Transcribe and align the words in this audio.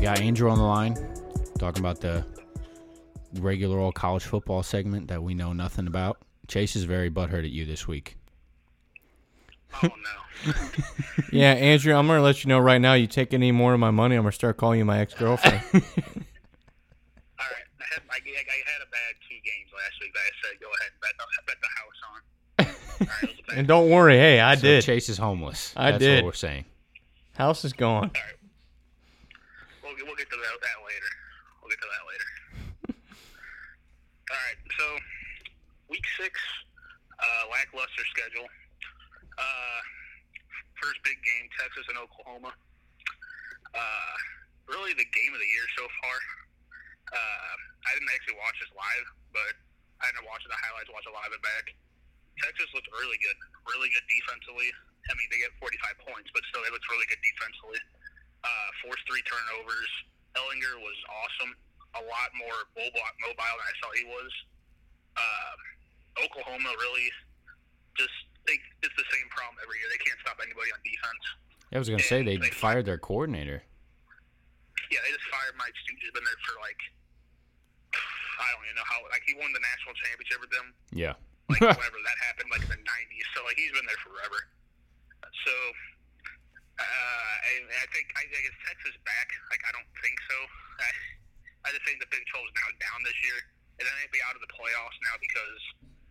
We 0.00 0.06
got 0.06 0.18
Andrew 0.22 0.48
on 0.48 0.56
the 0.56 0.64
line 0.64 0.96
talking 1.58 1.80
about 1.80 2.00
the 2.00 2.24
regular 3.34 3.78
old 3.78 3.94
college 3.94 4.24
football 4.24 4.62
segment 4.62 5.08
that 5.08 5.22
we 5.22 5.34
know 5.34 5.52
nothing 5.52 5.86
about. 5.86 6.16
Chase 6.48 6.74
is 6.74 6.84
very 6.84 7.10
butthurt 7.10 7.44
at 7.44 7.50
you 7.50 7.66
this 7.66 7.86
week. 7.86 8.16
Oh 9.82 9.88
no. 9.88 9.92
Yeah, 11.32 11.52
Andrew, 11.52 11.92
I'm 11.94 12.06
gonna 12.06 12.22
let 12.22 12.42
you 12.42 12.48
know 12.48 12.58
right 12.58 12.80
now. 12.80 12.94
You 12.94 13.06
take 13.06 13.34
any 13.34 13.52
more 13.52 13.74
of 13.74 13.78
my 13.78 13.90
money, 13.90 14.16
I'm 14.16 14.22
gonna 14.22 14.32
start 14.32 14.56
calling 14.56 14.78
you 14.78 14.86
my 14.86 15.00
ex 15.00 15.12
girlfriend. 15.12 15.60
All 15.74 15.74
right. 15.74 15.78
I 15.78 15.82
had, 17.92 18.00
I, 18.10 18.16
I 18.16 18.16
had 18.16 18.80
a 18.80 18.88
bad 18.90 19.16
two 19.28 19.36
games 19.44 19.68
last 19.76 20.00
week 20.00 20.14
that 20.14 20.24
I 20.24 20.30
said 20.42 20.58
go 20.60 20.66
ahead 20.80 20.92
and 20.94 21.00
bet 21.02 21.12
the, 21.18 21.24
bet 21.46 21.58
the 21.60 21.68
house 21.76 22.00
on. 22.08 22.20
All 23.06 23.06
right, 23.06 23.22
it 23.22 23.28
was 23.28 23.38
a 23.38 23.42
bad 23.50 23.54
and 23.58 23.66
don't 23.68 23.90
worry, 23.90 24.16
hey, 24.16 24.40
I 24.40 24.54
So 24.54 24.62
did. 24.62 24.82
Chase 24.82 25.10
is 25.10 25.18
homeless. 25.18 25.74
I 25.76 25.90
That's 25.90 26.02
did. 26.02 26.24
what 26.24 26.30
we're 26.30 26.32
saying. 26.32 26.64
House 27.34 27.66
is 27.66 27.74
gone. 27.74 28.04
All 28.04 28.10
right. 28.14 28.22
We'll, 30.04 30.16
get- 30.16 30.30
to 30.30 30.36
that, 30.36 30.56
that 30.60 30.78
later. 30.84 31.10
We'll 31.60 31.70
get 31.70 31.80
to 31.80 31.90
that 31.90 32.04
later. 32.08 32.28
All 34.30 34.40
right. 34.48 34.58
So, 34.78 34.86
week 35.88 36.04
six, 36.16 36.32
uh, 37.18 37.44
lackluster 37.50 38.06
schedule. 38.14 38.48
Uh, 39.36 39.80
first 40.80 41.00
big 41.04 41.20
game, 41.20 41.46
Texas 41.60 41.84
and 41.92 41.96
Oklahoma. 42.00 42.52
Uh, 43.76 44.14
really 44.68 44.94
the 44.94 45.06
game 45.10 45.32
of 45.34 45.40
the 45.40 45.50
year 45.50 45.66
so 45.76 45.84
far. 46.02 46.16
Uh, 47.10 47.54
I 47.86 47.90
didn't 47.98 48.12
actually 48.14 48.38
watch 48.38 48.56
this 48.62 48.70
live, 48.72 49.06
but 49.34 49.54
I 50.00 50.08
ended 50.08 50.22
up 50.24 50.28
watching 50.30 50.50
the 50.50 50.60
highlights, 50.60 50.88
watch 50.94 51.04
it 51.04 51.12
live 51.14 51.32
and 51.34 51.42
back. 51.42 51.74
Texas 52.40 52.70
looked 52.72 52.88
really 52.96 53.18
good, 53.20 53.36
really 53.68 53.90
good 53.92 54.06
defensively. 54.08 54.70
I 55.10 55.12
mean, 55.18 55.28
they 55.28 55.42
get 55.42 55.52
45 55.58 56.06
points, 56.08 56.28
but 56.32 56.40
still, 56.48 56.62
they 56.64 56.72
looked 56.72 56.86
really 56.88 57.08
good 57.10 57.20
defensively. 57.20 57.80
Uh, 58.40 58.68
forced 58.84 59.04
three 59.04 59.20
turnovers. 59.28 59.90
Ehlinger 60.38 60.80
was 60.80 60.98
awesome. 61.10 61.52
A 61.98 62.02
lot 62.06 62.30
more 62.38 62.56
mobile, 62.78 63.04
mobile 63.20 63.36
than 63.58 63.66
I 63.66 63.74
thought 63.82 63.94
he 63.98 64.06
was. 64.08 64.32
Um, 65.18 65.58
Oklahoma 66.24 66.70
really 66.80 67.08
just 67.98 68.14
they, 68.48 68.56
it's 68.80 68.96
the 68.96 69.08
same 69.12 69.26
problem 69.28 69.58
every 69.60 69.76
year. 69.82 69.90
They 69.92 70.00
can't 70.00 70.16
stop 70.24 70.38
anybody 70.40 70.70
on 70.72 70.80
defense. 70.86 71.24
I 71.74 71.78
was 71.78 71.90
gonna 71.90 72.00
say 72.02 72.22
they 72.24 72.38
They- 72.40 72.50
fired 72.54 72.86
their 72.86 72.96
coordinator. 72.98 73.60
Yeah, 74.90 74.98
they 75.06 75.12
just 75.14 75.28
fired 75.30 75.54
Mike 75.60 75.74
Stoops. 75.86 76.00
He's 76.02 76.10
been 76.14 76.24
there 76.24 76.40
for 76.48 76.56
like 76.64 76.80
I 78.40 78.48
don't 78.56 78.64
even 78.64 78.76
know 78.80 78.88
how. 78.88 79.04
Like 79.12 79.22
he 79.28 79.36
won 79.36 79.52
the 79.52 79.60
national 79.60 79.92
championship 80.00 80.40
with 80.40 80.50
them. 80.54 80.66
Yeah. 80.96 81.14
like 81.52 81.60
whenever 81.78 82.00
that 82.00 82.18
happened, 82.24 82.48
like 82.50 82.64
in 82.64 82.72
the 82.72 82.80
'90s. 82.80 83.26
So 83.36 83.44
like 83.44 83.58
he's 83.60 83.70
been 83.76 83.84
there 83.84 84.00
forever. 84.00 84.40
So, 85.46 85.52
uh, 86.80 87.34
and 87.52 87.62
I 87.76 87.86
think 87.92 88.08
I 88.16 88.24
think 88.30 88.42
is 88.48 88.56
Texas 88.64 88.96
back? 89.04 89.28
Like 89.52 89.62
I 89.68 89.70
don't 89.76 89.88
think 90.00 90.16
so. 90.28 90.38
I, 90.80 90.88
I 91.64 91.68
just 91.76 91.84
think 91.84 92.00
the 92.00 92.08
Big 92.08 92.24
12 92.32 92.40
is 92.40 92.54
now 92.56 92.68
down 92.80 92.98
this 93.04 93.18
year, 93.20 93.38
and 93.80 93.84
then 93.84 93.94
they'd 94.00 94.14
be 94.14 94.22
out 94.24 94.32
of 94.32 94.42
the 94.42 94.48
playoffs 94.52 94.96
now 95.04 95.14
because 95.20 95.60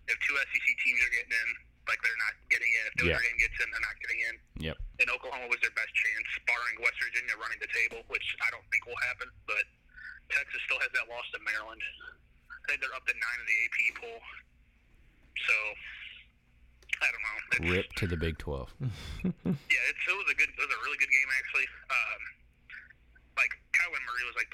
if 0.09 0.17
two 0.25 0.37
SEC 0.37 0.67
teams 0.85 0.99
are 1.05 1.13
getting 1.13 1.33
in, 1.33 1.49
like 1.89 1.97
they're 2.05 2.21
not 2.21 2.33
getting 2.53 2.69
in. 2.69 2.83
If 2.89 2.93
Notre 3.01 3.17
Yeah. 3.17 3.21
Dame 3.25 3.39
gets 3.41 3.57
in, 3.61 3.67
they're 3.73 3.81
not 3.85 3.97
getting 4.01 4.19
in. 4.29 4.35
Yep. 4.69 4.77
And 5.01 5.07
Oklahoma 5.09 5.49
was 5.49 5.57
their 5.65 5.73
best 5.73 5.89
chance, 5.93 6.27
barring 6.45 6.77
West 6.85 6.97
Virginia 7.01 7.33
running 7.41 7.57
the 7.61 7.69
table, 7.73 8.05
which 8.13 8.25
I 8.45 8.49
don't 8.53 8.65
think 8.69 8.85
will 8.85 8.97
happen. 9.09 9.29
But 9.49 9.65
Texas 10.29 10.61
still 10.69 10.77
has 10.85 10.93
that 10.93 11.09
loss 11.09 11.25
to 11.33 11.41
Maryland. 11.41 11.81
I 11.81 12.61
think 12.69 12.85
they're 12.85 12.93
up 12.93 13.05
to 13.09 13.15
nine 13.17 13.37
in 13.41 13.45
the 13.49 13.57
AP 13.65 13.77
poll. 13.97 14.19
So 15.49 15.55
I 17.01 17.07
don't 17.09 17.23
know. 17.25 17.37
It's, 17.57 17.69
Rip 17.73 17.87
to 18.01 18.05
the 18.05 18.19
Big 18.19 18.37
Twelve. 18.37 18.69
Yeah, 19.25 19.89
it's, 19.89 20.03
it 20.05 20.13
was 20.13 20.29
a 20.29 20.37
good, 20.37 20.49
it 20.51 20.59
was 20.61 20.69
a 20.73 20.79
really 20.85 20.99
good 21.01 21.09
game 21.09 21.29
actually. 21.37 21.65
Um, 21.89 22.21
like 23.39 23.53
Kyler 23.73 24.01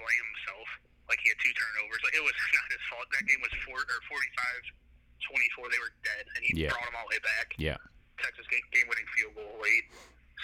Like 0.06 0.18
himself, 0.22 0.68
like 1.10 1.18
he 1.26 1.34
had 1.34 1.40
two 1.42 1.50
turnovers. 1.58 2.02
Like 2.06 2.14
it 2.14 2.22
was 2.24 2.36
not 2.56 2.68
his 2.70 2.84
fault. 2.94 3.08
That 3.18 3.26
game 3.26 3.42
was 3.42 3.54
four 3.66 3.82
or 3.82 4.00
45-24. 4.06 5.74
They 5.74 5.82
were 5.82 5.94
dead, 6.06 6.24
and 6.38 6.42
he 6.46 6.54
Yeah. 6.54 6.70
brought 6.70 6.86
them 6.86 6.94
all 6.96 7.10
the 7.10 7.18
way 7.18 7.24
back. 7.26 7.58
Yeah. 7.58 7.82
Texas 8.22 8.46
game, 8.48 8.64
game-winning 8.72 9.10
field 9.18 9.34
goal 9.36 9.58
late. 9.60 9.90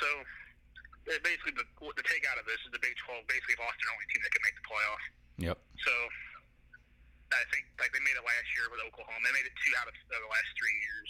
So 0.01 0.07
basically, 1.23 1.55
the, 1.55 1.63
the 1.95 2.05
take 2.09 2.25
out 2.27 2.35
of 2.41 2.43
this 2.49 2.59
is 2.67 2.71
the 2.73 2.81
Big 2.83 2.97
12 3.07 3.23
basically 3.29 3.55
lost 3.61 3.77
their 3.79 3.91
only 3.95 4.07
team 4.11 4.21
that 4.25 4.31
could 4.33 4.43
make 4.43 4.57
the 4.59 4.65
playoff. 4.67 5.03
Yep. 5.39 5.57
So 5.87 5.93
I 7.31 7.43
think 7.53 7.63
like 7.79 7.95
they 7.95 8.03
made 8.03 8.17
it 8.19 8.25
last 8.27 8.47
year 8.57 8.67
with 8.73 8.83
Oklahoma. 8.83 9.23
They 9.23 9.31
made 9.37 9.47
it 9.47 9.55
two 9.63 9.71
out 9.79 9.87
of 9.87 9.95
the 9.95 10.29
last 10.29 10.49
three 10.59 10.77
years, 10.83 11.09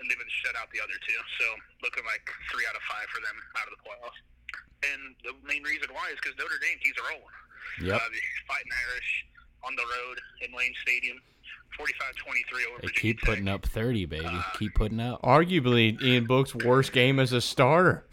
and 0.00 0.10
they've 0.10 0.18
been 0.18 0.34
shut 0.42 0.58
out 0.58 0.66
the 0.74 0.82
other 0.82 0.98
two. 1.06 1.20
So 1.38 1.46
looking 1.86 2.02
like 2.08 2.26
three 2.50 2.66
out 2.66 2.74
of 2.74 2.82
five 2.90 3.06
for 3.14 3.22
them 3.22 3.36
out 3.60 3.70
of 3.70 3.72
the 3.78 3.82
playoffs. 3.86 4.18
And 4.84 5.00
the 5.24 5.32
main 5.46 5.62
reason 5.64 5.88
why 5.94 6.10
is 6.12 6.18
because 6.20 6.36
Notre 6.36 6.58
Dame 6.60 6.76
keeps 6.82 6.98
rolling. 7.00 7.38
Yep. 7.82 7.94
Uh, 7.96 7.98
Fighting 8.48 8.72
Irish 8.90 9.26
on 9.64 9.74
the 9.76 9.82
road 9.82 10.20
in 10.42 10.52
Lane 10.56 10.72
Stadium, 10.82 11.16
45-23 11.78 11.80
over 11.80 12.80
They 12.82 12.86
Virginia 12.88 13.00
keep 13.00 13.18
Tech. 13.20 13.28
putting 13.28 13.48
up 13.48 13.64
thirty, 13.66 14.04
baby. 14.06 14.28
Keep 14.58 14.74
putting 14.74 15.00
up. 15.00 15.22
Arguably, 15.22 16.00
Ian 16.02 16.26
Book's 16.26 16.54
worst 16.54 16.92
game 16.92 17.18
as 17.18 17.32
a 17.32 17.40
starter. 17.40 18.04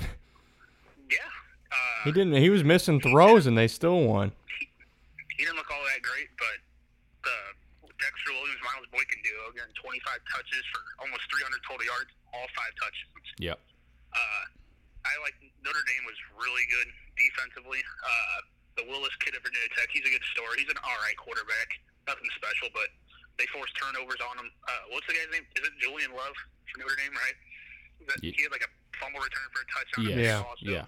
Yeah. 1.10 1.18
Uh, 1.72 2.04
He 2.06 2.12
didn't. 2.12 2.34
He 2.40 2.50
was 2.50 2.64
missing 2.64 3.00
throws, 3.02 3.46
and 3.46 3.58
they 3.58 3.68
still 3.68 4.02
won. 4.08 4.32
he 5.38 5.44
didn't 5.46 5.58
look 5.58 5.70
all 5.70 5.84
that 5.94 6.02
great, 6.02 6.30
but 6.40 6.58
the 7.28 7.92
Dexter 8.00 8.32
Williams, 8.34 8.58
Miles 8.66 8.88
Boykin 8.90 9.20
duo 9.22 9.52
getting 9.54 9.76
25 9.78 10.00
touches 10.34 10.64
for 10.74 10.82
almost 11.04 11.22
300 11.30 11.60
total 11.68 11.86
yards, 11.86 12.10
all 12.34 12.48
five 12.56 12.72
touchdowns. 12.80 13.30
Yep. 13.38 13.60
Uh, 14.16 14.44
I 15.06 15.14
like 15.22 15.36
Notre 15.62 15.84
Dame 15.86 16.06
was 16.08 16.18
really 16.40 16.66
good 16.72 16.88
defensively. 17.20 17.84
Uh, 18.02 18.40
the 18.80 18.86
Willis 18.88 19.14
kid 19.24 19.36
at 19.36 19.42
Virginia 19.44 19.68
Tech, 19.76 19.90
he's 19.92 20.06
a 20.08 20.12
good 20.14 20.24
story. 20.36 20.62
He's 20.64 20.72
an 20.72 20.80
all 20.86 21.00
right 21.04 21.18
quarterback, 21.20 21.70
nothing 22.08 22.28
special, 22.38 22.72
but 22.72 22.88
they 23.40 23.48
forced 23.52 23.74
turnovers 23.80 24.20
on 24.24 24.38
him. 24.40 24.50
Uh, 24.68 24.92
what's 24.96 25.08
the 25.08 25.16
guy's 25.18 25.32
name? 25.34 25.44
Is 25.60 25.64
it 25.68 25.74
Julian 25.82 26.12
Love 26.16 26.36
from 26.72 26.84
Notre 26.86 26.96
Dame, 27.00 27.16
right? 27.16 27.38
That, 28.12 28.18
Ye- 28.24 28.34
He 28.36 28.44
had 28.48 28.52
like 28.56 28.64
a 28.66 28.72
fumble 29.00 29.20
return 29.24 29.48
for 29.56 29.62
a 29.64 29.68
touchdown. 29.72 30.04
Yes. 30.12 30.20
Yeah. 30.22 30.40
also 30.46 30.64
Yeah. 30.68 30.86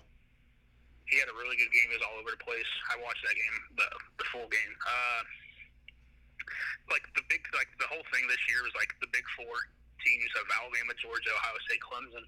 he 1.11 1.19
had 1.19 1.27
a 1.29 1.35
really 1.37 1.55
good 1.59 1.69
game. 1.75 1.87
He 1.91 1.95
was 1.97 2.05
all 2.05 2.17
over 2.19 2.31
the 2.31 2.41
place. 2.43 2.67
I 2.91 2.97
watched 3.03 3.21
that 3.27 3.35
game, 3.37 3.57
the 3.77 3.87
the 4.21 4.25
full 4.33 4.47
game. 4.49 4.73
Uh, 4.87 5.21
like 6.91 7.03
the 7.15 7.23
big, 7.31 7.41
like 7.55 7.69
the 7.79 7.87
whole 7.87 8.03
thing 8.11 8.27
this 8.27 8.41
year 8.51 8.59
was 8.65 8.75
like 8.75 8.91
the 8.99 9.07
big 9.15 9.23
four 9.39 9.55
teams 10.03 10.31
of 10.35 10.43
Alabama, 10.59 10.91
Georgia, 10.99 11.31
Ohio 11.31 11.57
State, 11.69 11.79
Clemson. 11.79 12.25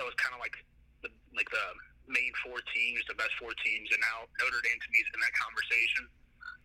That 0.00 0.08
was 0.08 0.16
kind 0.16 0.32
of 0.32 0.40
like 0.40 0.56
the 1.04 1.10
like 1.36 1.48
the 1.52 1.64
main 2.06 2.32
four 2.44 2.58
teams, 2.72 3.02
the 3.08 3.18
best 3.18 3.32
four 3.36 3.52
teams, 3.60 3.88
and 3.92 4.00
now 4.00 4.26
Notre 4.40 4.62
Dame 4.64 4.80
to 4.80 4.88
me 4.92 4.98
is 5.00 5.08
in 5.12 5.20
that 5.20 5.34
conversation. 5.36 6.08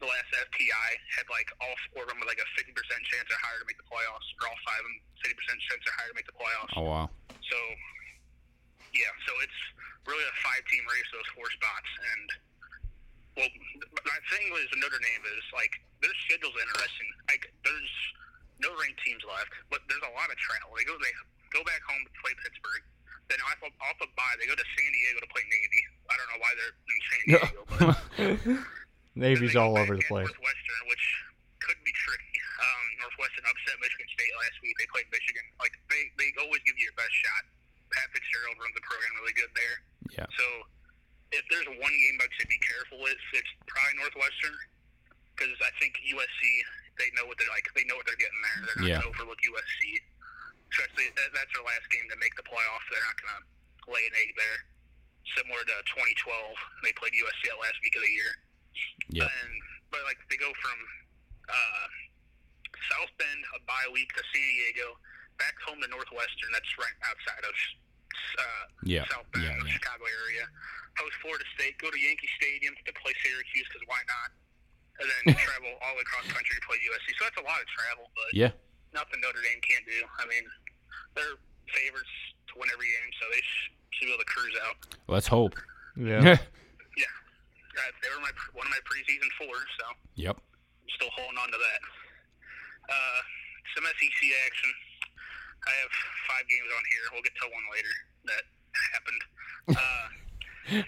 The 0.04 0.08
last 0.12 0.28
FPI 0.52 0.90
had 1.16 1.28
like 1.32 1.48
all 1.64 1.76
four 1.92 2.04
of 2.04 2.12
them 2.12 2.20
with 2.20 2.28
like 2.28 2.42
a 2.42 2.50
50% 2.60 2.76
chance 2.76 3.28
or 3.32 3.40
higher 3.40 3.64
to 3.64 3.68
make 3.68 3.80
the 3.80 3.88
playoffs, 3.88 4.28
or 4.40 4.52
all 4.52 4.60
five 4.68 4.84
of 4.84 4.88
them 4.92 4.98
50% 5.24 5.34
chance 5.72 5.84
or 5.88 5.94
higher 5.96 6.12
to 6.12 6.18
make 6.20 6.28
the 6.28 6.36
playoffs. 6.36 6.74
Oh 6.76 6.86
wow. 6.88 7.08
So, 7.48 7.58
yeah, 8.92 9.12
so 9.28 9.32
it's 9.44 9.60
really 10.08 10.26
a 10.26 10.36
five-team 10.42 10.84
race, 10.86 11.10
those 11.14 11.30
four 11.34 11.50
spots. 11.54 11.92
And, 12.16 12.28
well, 13.38 13.52
my 14.06 14.20
thing 14.34 14.50
with 14.54 14.70
Notre 14.80 15.02
Dame 15.02 15.26
is, 15.36 15.46
like, 15.52 15.74
their 16.02 16.14
schedule's 16.26 16.56
interesting. 16.58 17.10
Like, 17.30 17.50
there's 17.66 17.94
no 18.64 18.72
ranked 18.80 19.02
teams 19.04 19.22
left, 19.28 19.52
but 19.68 19.84
there's 19.92 20.06
a 20.06 20.14
lot 20.16 20.32
of 20.32 20.38
travel. 20.40 20.72
They 20.78 20.88
go 20.88 20.96
they 21.02 21.12
go 21.52 21.62
back 21.68 21.84
home 21.84 22.02
to 22.08 22.12
play 22.24 22.32
Pittsburgh. 22.40 22.84
Then 23.30 23.42
off 23.50 23.58
of, 23.66 23.74
off 23.82 23.98
of 24.06 24.10
bye, 24.14 24.36
they 24.38 24.46
go 24.46 24.54
to 24.54 24.68
San 24.78 24.90
Diego 24.94 25.18
to 25.26 25.30
play 25.34 25.42
Navy. 25.50 25.82
I 26.06 26.14
don't 26.14 26.30
know 26.30 26.42
why 26.46 26.52
they're 26.54 26.76
in 26.78 27.00
San 27.10 27.22
Diego, 27.26 27.60
but 27.74 27.82
Navy's 29.18 29.50
then 29.50 29.50
they 29.50 29.54
go 29.58 29.66
all 29.66 29.78
over 29.82 29.98
the 29.98 30.06
place. 30.06 30.30
Northwestern, 30.30 30.82
which 30.90 31.06
could 31.66 31.80
be 31.86 31.94
tricky. 31.94 32.34
Um, 32.56 32.88
Northwestern 33.04 33.44
upset 33.52 33.76
Michigan 33.84 34.08
State 34.16 34.32
last 34.40 34.56
week. 34.64 34.80
They 34.80 34.88
played 34.88 35.12
Michigan. 35.12 35.44
Like 35.60 35.76
they, 35.92 36.08
they 36.16 36.32
always 36.40 36.64
give 36.64 36.80
you 36.80 36.88
your 36.88 36.96
best 36.96 37.12
shot. 37.12 37.44
Pat 37.92 38.08
Fitzgerald 38.16 38.56
runs 38.64 38.72
the 38.80 38.86
program 38.88 39.12
really 39.20 39.36
good 39.36 39.52
there. 39.52 39.76
Yeah. 40.16 40.28
So 40.40 40.46
if 41.36 41.44
there's 41.52 41.68
one 41.68 41.92
game 41.92 42.16
I 42.24 42.32
should 42.40 42.48
be 42.48 42.56
careful 42.64 43.04
with, 43.04 43.20
it's 43.36 43.52
probably 43.68 44.00
Northwestern 44.00 44.56
because 45.36 45.52
I 45.60 45.68
think 45.84 46.00
USC 46.16 46.42
they 46.96 47.12
know 47.20 47.28
what 47.28 47.36
they're 47.36 47.52
like. 47.52 47.68
They 47.76 47.84
know 47.92 48.00
what 48.00 48.08
they're 48.08 48.24
getting 48.24 48.40
there. 48.40 48.58
They're 48.72 48.80
not 48.80 48.88
Yeah. 48.88 48.96
going 49.04 49.12
to 49.12 49.20
overlook 49.20 49.40
USC. 49.44 50.00
Especially 50.76 51.08
that, 51.16 51.32
that's 51.32 51.52
their 51.56 51.64
last 51.64 51.88
game 51.88 52.04
to 52.12 52.18
make 52.20 52.36
the 52.36 52.44
playoffs. 52.44 52.84
They're 52.92 53.08
not 53.08 53.16
going 53.16 53.32
to 53.40 53.44
lay 53.96 54.04
an 54.12 54.16
egg 54.20 54.36
there. 54.36 54.60
Similar 55.40 55.64
to 55.64 55.76
2012, 55.96 56.28
they 56.86 56.94
played 57.00 57.16
USC 57.16 57.42
that 57.50 57.58
last 57.64 57.80
week 57.82 57.96
of 57.98 58.04
the 58.04 58.12
year. 58.14 58.32
Yep. 59.16 59.26
And 59.32 59.52
but 59.90 60.04
like 60.06 60.20
they 60.30 60.38
go 60.38 60.52
from 60.60 60.78
uh, 61.50 61.88
South 62.92 63.10
Bend 63.18 63.42
a 63.56 63.60
bye 63.66 63.88
week 63.96 64.12
to 64.14 64.22
San 64.36 64.44
Diego, 64.44 65.00
back 65.42 65.56
home 65.66 65.80
to 65.82 65.88
Northwestern. 65.90 66.52
That's 66.54 66.70
right 66.78 66.94
outside 67.08 67.42
of 67.48 67.56
uh, 68.38 68.64
Yeah, 68.86 69.08
South 69.10 69.26
Bend, 69.34 69.48
yeah, 69.48 69.58
yeah. 69.58 69.72
Chicago 69.80 70.04
area. 70.28 70.46
Host 71.00 71.16
Florida 71.24 71.48
State. 71.58 71.80
Go 71.82 71.90
to 71.90 71.98
Yankee 72.00 72.30
Stadium 72.38 72.76
to 72.86 72.92
play 73.00 73.16
Syracuse 73.26 73.66
because 73.72 73.86
why 73.90 74.04
not? 74.06 74.30
And 75.02 75.08
then 75.10 75.24
travel 75.48 75.74
all 75.82 75.98
across 75.98 76.28
the 76.30 76.36
country 76.38 76.54
to 76.60 76.64
play 76.70 76.78
USC. 76.86 77.16
So 77.18 77.26
that's 77.32 77.40
a 77.42 77.46
lot 77.48 77.60
of 77.64 77.68
travel, 77.74 78.12
but 78.14 78.30
Yeah. 78.36 78.52
nothing 78.94 79.20
Notre 79.26 79.42
Dame 79.42 79.60
can't 79.66 79.84
do. 79.90 80.00
I 80.22 80.28
mean, 80.30 80.46
they're 81.16 81.40
favorites 81.74 82.14
to 82.52 82.60
win 82.60 82.70
every 82.72 82.88
game, 82.88 83.12
so 83.20 83.24
they 83.32 83.42
sh- 83.42 83.72
should 83.96 84.06
be 84.08 84.14
able 84.14 84.24
to 84.24 84.30
cruise 84.30 84.56
out. 84.68 84.76
Let's 85.08 85.28
hope. 85.28 85.56
Yeah. 85.98 86.38
Yeah, 86.96 87.12
uh, 87.84 87.92
they 88.00 88.08
were 88.08 88.24
my 88.24 88.32
one 88.56 88.64
of 88.64 88.72
my 88.72 88.80
preseason 88.88 89.28
four, 89.36 89.52
so 89.52 89.84
yep. 90.16 90.40
I'm 90.40 90.88
still 90.96 91.12
holding 91.12 91.36
on 91.36 91.52
to 91.52 91.60
that. 91.60 91.80
Uh, 92.88 93.20
some 93.76 93.84
SEC 93.84 94.20
action. 94.48 94.72
I 95.68 95.74
have 95.84 95.92
five 96.32 96.48
games 96.48 96.72
on 96.72 96.84
here. 96.88 97.04
We'll 97.12 97.26
get 97.28 97.36
to 97.36 97.52
one 97.52 97.68
later 97.76 97.94
that 98.32 98.44
happened. 98.96 99.22
Uh, 99.76 100.08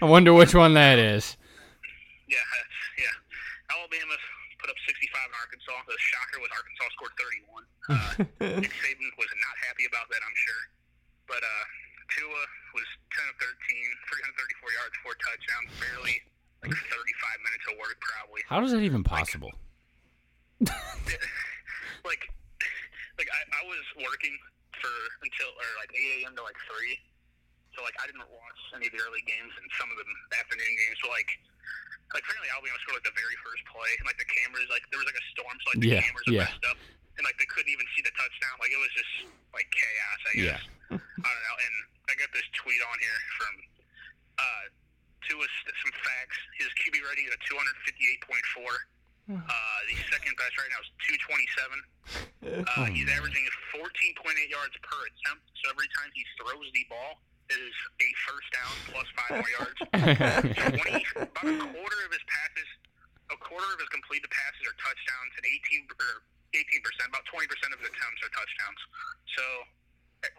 I 0.00 0.08
wonder 0.08 0.32
which 0.32 0.54
one 0.54 0.72
that 0.80 0.98
is. 0.98 1.36
yeah, 2.24 2.40
yeah. 2.96 3.12
Alabama 3.76 4.16
put 4.68 4.76
up 4.76 4.84
65 4.84 5.16
in 5.16 5.36
Arkansas. 5.40 5.80
The 5.88 5.96
shocker 5.96 6.44
was 6.44 6.52
Arkansas 6.52 6.92
scored 6.92 7.16
31. 7.16 7.64
Uh, 7.88 8.20
Nick 8.60 8.68
Saban 8.84 9.08
was 9.16 9.32
not 9.40 9.56
happy 9.64 9.88
about 9.88 10.04
that, 10.12 10.20
I'm 10.20 10.36
sure. 10.36 10.62
But 11.24 11.40
uh, 11.40 11.64
Tua 12.12 12.42
was 12.76 12.84
10 13.16 13.32
of 13.32 13.36
13, 13.40 13.48
334 14.68 14.76
yards, 14.76 14.92
four 15.00 15.16
touchdowns, 15.24 15.72
barely 15.80 16.20
like 16.60 16.76
35 16.76 17.48
minutes 17.48 17.64
of 17.72 17.80
work, 17.80 17.96
probably. 18.04 18.44
How 18.44 18.60
is 18.60 18.76
that 18.76 18.84
even 18.84 19.00
possible? 19.00 19.56
like 22.04 22.28
like 23.16 23.30
I, 23.32 23.40
I 23.56 23.62
was 23.64 23.84
working 24.04 24.36
for 24.76 24.92
until 25.24 25.48
or 25.48 25.70
like 25.80 25.88
eight 25.96 26.28
AM 26.28 26.36
to 26.36 26.44
like 26.44 26.60
three. 26.68 27.00
So 27.72 27.80
like 27.88 27.96
I 28.04 28.04
didn't 28.04 28.28
watch 28.28 28.60
any 28.76 28.84
of 28.84 28.92
the 28.92 29.00
early 29.00 29.24
games 29.24 29.54
and 29.56 29.64
some 29.80 29.88
of 29.88 29.96
the 29.96 30.06
afternoon 30.36 30.74
games. 30.76 31.00
So 31.00 31.08
like 31.08 31.30
like 32.16 32.24
apparently 32.24 32.48
Alabama 32.52 32.78
scored 32.84 32.98
like 33.02 33.08
the 33.08 33.16
very 33.18 33.36
first 33.44 33.62
play 33.68 33.90
and 34.00 34.04
like 34.08 34.16
the 34.16 34.28
cameras 34.28 34.64
like 34.72 34.84
there 34.88 35.00
was 35.00 35.08
like 35.08 35.18
a 35.20 35.26
storm 35.36 35.54
so 35.60 35.66
like 35.76 35.80
the 35.84 35.92
Yeah, 35.92 36.00
cameras 36.04 36.24
were 36.24 36.38
yeah. 36.40 36.48
messed 36.48 36.64
up 36.68 36.78
and 37.20 37.22
like 37.26 37.36
they 37.36 37.48
couldn't 37.50 37.68
even 37.72 37.84
see 37.98 38.02
the 38.06 38.14
touchdown. 38.14 38.54
Like 38.62 38.70
it 38.72 38.80
was 38.80 38.92
just 38.94 39.12
like 39.52 39.66
chaos, 39.74 40.20
I 40.24 40.34
guess. 40.38 40.62
I 40.94 41.28
don't 41.28 41.42
know. 41.50 41.56
And 41.60 41.74
I 42.08 42.12
got 42.16 42.30
this 42.32 42.46
tweet 42.56 42.80
on 42.86 42.96
here 43.02 43.18
from 43.36 43.52
uh 44.38 44.64
to 45.28 45.32
us 45.42 45.52
some 45.82 45.92
facts. 46.06 46.38
His 46.62 46.70
QB 46.80 47.02
rating 47.04 47.26
is 47.28 47.34
a 47.34 47.40
two 47.44 47.58
hundred 47.58 47.74
fifty 47.84 48.04
eight 48.08 48.22
point 48.24 48.46
four. 48.56 48.72
Uh, 49.28 49.78
the 49.92 49.96
second 50.08 50.32
best 50.40 50.56
right 50.56 50.72
now 50.72 50.80
is 50.80 50.88
227. 51.04 51.44
Uh, 52.64 52.88
he's 52.88 53.04
averaging 53.12 53.44
14.8 53.76 54.24
yards 54.48 54.72
per 54.80 54.96
attempt. 55.04 55.44
So 55.60 55.68
every 55.68 55.84
time 55.92 56.08
he 56.16 56.24
throws 56.40 56.64
the 56.72 56.80
ball, 56.88 57.20
it 57.20 57.27
is 57.48 57.74
a 58.00 58.08
first 58.28 58.48
down 58.52 58.72
plus 58.92 59.08
five 59.16 59.32
more 59.40 59.50
yards. 59.56 59.78
20, 60.84 61.24
about 61.24 61.48
a 61.48 61.56
quarter 61.72 61.98
of 62.04 62.10
his 62.12 62.24
passes, 62.28 62.68
a 63.32 63.38
quarter 63.40 63.68
of 63.72 63.78
his 63.80 63.88
completed 63.88 64.28
passes 64.28 64.62
are 64.68 64.76
touchdowns, 64.80 65.32
and 65.40 65.44
18 65.48 65.88
or 65.96 66.12
18 66.52 66.84
percent, 66.84 67.08
about 67.12 67.24
20 67.28 67.48
percent 67.48 67.70
of 67.72 67.78
his 67.80 67.88
attempts 67.88 68.20
are 68.24 68.32
touchdowns. 68.36 68.80
So 69.36 69.44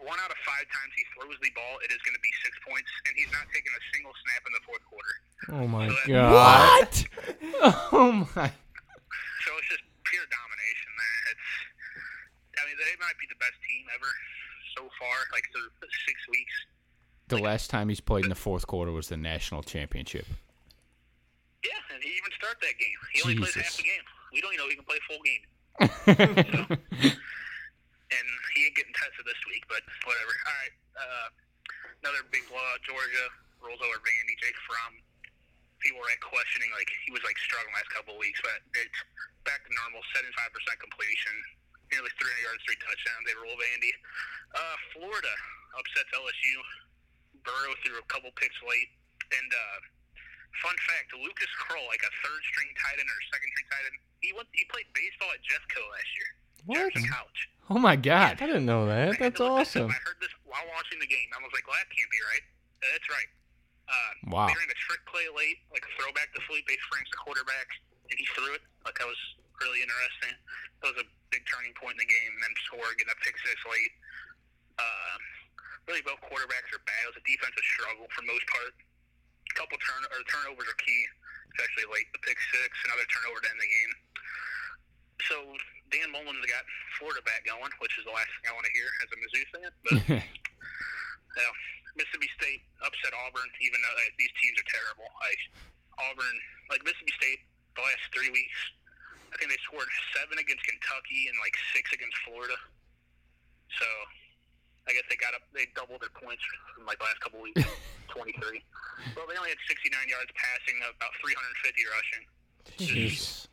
one 0.04 0.20
out 0.20 0.28
of 0.28 0.36
five 0.44 0.66
times 0.68 0.92
he 0.92 1.04
throws 1.16 1.38
the 1.40 1.50
ball, 1.56 1.80
it 1.80 1.90
is 1.90 2.00
going 2.04 2.12
to 2.14 2.20
be 2.22 2.32
six 2.44 2.52
points, 2.68 2.90
and 3.08 3.16
he's 3.16 3.32
not 3.32 3.48
taking 3.50 3.72
a 3.72 3.82
single 3.96 4.12
snap 4.26 4.42
in 4.44 4.52
the 4.52 4.62
fourth 4.68 4.84
quarter. 4.86 5.14
Oh 5.56 5.66
my 5.66 5.88
So 5.88 5.96
god. 6.04 6.30
What? 6.30 6.94
oh 7.96 8.12
my. 8.36 8.48
So 8.50 9.50
it's 9.56 9.70
just 9.72 9.84
pure 10.04 10.26
domination 10.28 10.90
there. 11.00 11.20
It's, 11.32 11.48
I 12.60 12.62
mean, 12.68 12.76
they 12.76 12.94
might 13.00 13.16
be 13.16 13.24
the 13.32 13.40
best 13.40 13.56
team 13.64 13.88
ever 13.96 14.10
so 14.76 14.84
far, 15.00 15.16
like 15.32 15.48
through 15.56 15.72
six 16.04 16.18
weeks. 16.28 16.56
The 17.30 17.38
last 17.38 17.70
time 17.70 17.88
he's 17.88 18.00
played 18.00 18.24
in 18.24 18.28
the 18.28 18.34
fourth 18.34 18.66
quarter 18.66 18.90
was 18.90 19.08
the 19.08 19.16
national 19.16 19.62
championship. 19.62 20.26
Yeah, 21.62 21.94
and 21.94 22.02
he 22.02 22.10
even 22.10 22.32
started 22.34 22.58
that 22.60 22.76
game. 22.76 22.98
He 23.14 23.22
only 23.22 23.38
plays 23.38 23.54
half 23.54 23.76
the 23.76 23.86
game. 23.86 24.02
We 24.34 24.42
don't 24.42 24.50
even 24.54 24.66
know 24.66 24.68
if 24.70 24.74
he 24.74 24.78
can 24.82 24.88
play 24.90 24.98
a 24.98 25.06
full 25.06 25.22
game. 25.22 25.44
and 28.10 28.26
he 28.54 28.58
ain't 28.66 28.76
getting 28.76 28.94
tested 28.98 29.24
this 29.24 29.38
week, 29.46 29.62
but 29.70 29.82
whatever. 30.04 30.32
All 30.34 30.58
right. 30.58 30.74
Uh, 30.98 31.28
another 32.02 32.26
big 32.34 32.42
blowout. 32.50 32.82
Georgia 32.82 33.26
rolls 33.62 33.80
over 33.80 33.98
Vandy. 34.02 34.34
Jake 34.42 34.58
Fromm. 34.66 34.98
People 35.80 36.04
were 36.04 36.10
like 36.12 36.20
questioning, 36.20 36.68
like 36.76 36.92
he 37.08 37.10
was 37.14 37.24
like 37.24 37.40
struggling 37.40 37.72
last 37.72 37.88
couple 37.88 38.12
of 38.12 38.20
weeks, 38.20 38.36
but 38.44 38.60
it's 38.76 39.00
back 39.48 39.64
to 39.64 39.72
normal. 39.72 40.04
Seventy-five 40.12 40.52
percent 40.52 40.76
completion, 40.76 41.32
nearly 41.88 42.12
300 42.20 42.44
yards, 42.44 42.60
three 42.68 42.76
touchdowns. 42.84 43.24
They 43.24 43.32
roll 43.40 43.56
Vandy. 43.56 43.88
Uh, 44.52 44.76
Florida 44.92 45.32
upsets 45.80 46.12
LSU. 46.12 46.56
Burrow 47.44 47.74
threw 47.84 47.96
a 47.98 48.06
couple 48.10 48.30
picks 48.36 48.56
late, 48.64 48.90
and 49.32 49.48
uh, 49.50 49.78
fun 50.62 50.76
fact: 50.88 51.12
Lucas 51.16 51.50
Krull, 51.60 51.84
like 51.88 52.02
a 52.04 52.12
third-string 52.24 52.70
tight 52.78 52.98
end 53.00 53.08
or 53.08 53.20
second-string 53.32 53.68
tight 53.70 53.84
end, 53.88 53.98
he 54.20 54.30
went. 54.36 54.48
He 54.52 54.64
played 54.68 54.88
baseball 54.92 55.30
at 55.32 55.40
Jeffco 55.44 55.80
last 55.80 56.10
year. 56.16 56.30
What? 56.68 56.92
College. 56.92 57.40
Oh 57.72 57.80
my 57.80 57.94
God. 57.96 58.36
I 58.42 58.46
didn't 58.50 58.66
know 58.68 58.84
that. 58.90 59.14
I 59.14 59.30
That's 59.30 59.40
awesome. 59.40 59.88
I 59.88 59.96
heard 60.04 60.18
this 60.20 60.34
while 60.44 60.66
watching 60.74 60.98
the 61.00 61.08
game. 61.08 61.30
I 61.32 61.40
was 61.40 61.48
like, 61.56 61.64
well, 61.64 61.78
that 61.78 61.88
can't 61.88 62.10
be 62.12 62.20
right. 62.28 62.44
Uh, 62.82 62.90
that's 62.92 63.08
right. 63.08 63.30
Uh, 63.88 64.12
Wow. 64.28 64.46
They 64.50 64.58
ran 64.58 64.68
a 64.68 64.80
trick 64.84 65.00
play 65.08 65.24
late, 65.32 65.62
like 65.72 65.86
a 65.86 65.92
throwback 65.96 66.34
to 66.36 66.40
Feleipe 66.44 66.68
Franks, 66.92 67.08
the 67.14 67.20
quarterback, 67.22 67.68
and 68.12 68.16
he 68.18 68.26
threw 68.36 68.52
it. 68.52 68.62
Like, 68.84 68.98
that 69.00 69.08
was 69.08 69.18
really 69.62 69.80
interesting. 69.80 70.34
That 70.84 70.92
was 70.92 71.00
a 71.00 71.08
big 71.32 71.46
turning 71.48 71.72
point 71.80 71.96
in 71.96 72.02
the 72.04 72.10
game, 72.10 72.30
and 72.36 72.42
then 72.44 72.52
score, 72.68 72.84
getting 73.00 73.14
a 73.14 73.18
pick 73.24 73.38
six 73.40 73.56
late. 73.64 73.92
Uh, 74.76 75.16
really, 75.90 76.06
both 76.06 76.22
quarterbacks 76.22 76.70
are 76.70 76.78
bad. 76.86 77.02
It 77.02 77.10
was 77.10 77.18
a 77.18 77.26
defensive 77.26 77.66
struggle 77.74 78.06
for 78.14 78.22
the 78.22 78.30
most 78.30 78.46
part. 78.46 78.70
A 78.70 79.54
couple 79.58 79.74
turn 79.82 80.06
or 80.06 80.22
turnovers 80.30 80.70
are 80.70 80.78
key, 80.78 81.02
especially 81.58 81.90
late. 81.90 82.06
The 82.14 82.22
pick 82.22 82.38
six, 82.54 82.70
another 82.86 83.02
turnover 83.10 83.42
to 83.42 83.50
end 83.50 83.58
the 83.58 83.66
game. 83.66 83.92
So 85.26 85.36
Dan 85.90 86.14
Mullen's 86.14 86.46
got 86.46 86.62
Florida 86.94 87.18
back 87.26 87.42
going, 87.42 87.74
which 87.82 87.98
is 87.98 88.06
the 88.06 88.14
last 88.14 88.30
thing 88.38 88.46
I 88.46 88.54
want 88.54 88.70
to 88.70 88.74
hear 88.78 88.88
as 89.02 89.08
a 89.10 89.18
Mizzou 89.18 89.44
fan. 89.50 89.70
But 89.82 89.98
you 91.34 91.42
know, 91.42 91.54
Mississippi 91.98 92.30
State 92.38 92.62
upset 92.86 93.10
Auburn, 93.26 93.50
even 93.58 93.82
though 93.82 93.94
like, 93.98 94.14
these 94.14 94.30
teams 94.38 94.54
are 94.62 94.68
terrible. 94.70 95.10
Like 95.18 95.42
Auburn, 96.06 96.36
like 96.70 96.86
Mississippi 96.86 97.14
State, 97.18 97.42
the 97.74 97.82
last 97.82 98.06
three 98.14 98.30
weeks, 98.30 98.58
I 99.34 99.42
think 99.42 99.50
they 99.50 99.60
scored 99.66 99.90
seven 100.14 100.38
against 100.38 100.62
Kentucky 100.62 101.26
and 101.26 101.34
like 101.42 101.58
six 101.74 101.90
against 101.90 102.14
Florida. 102.22 102.54
So 103.74 103.86
I 104.88 104.96
guess 104.96 105.04
they 105.12 105.16
got 105.20 105.34
up, 105.36 105.44
they 105.52 105.68
doubled 105.76 106.00
their 106.02 106.12
points 106.16 106.40
from 106.74 106.86
like 106.88 106.98
the 106.98 107.06
last 107.06 107.20
couple 107.20 107.40
weeks, 107.44 107.62
23. 108.16 108.62
Well, 109.14 109.26
they 109.28 109.36
only 109.36 109.52
had 109.52 109.60
69 109.68 109.92
yards 110.08 110.30
passing, 110.34 110.76
about 110.82 111.12
350 111.20 111.84
rushing. 111.88 112.22
Jeez. 112.80 113.46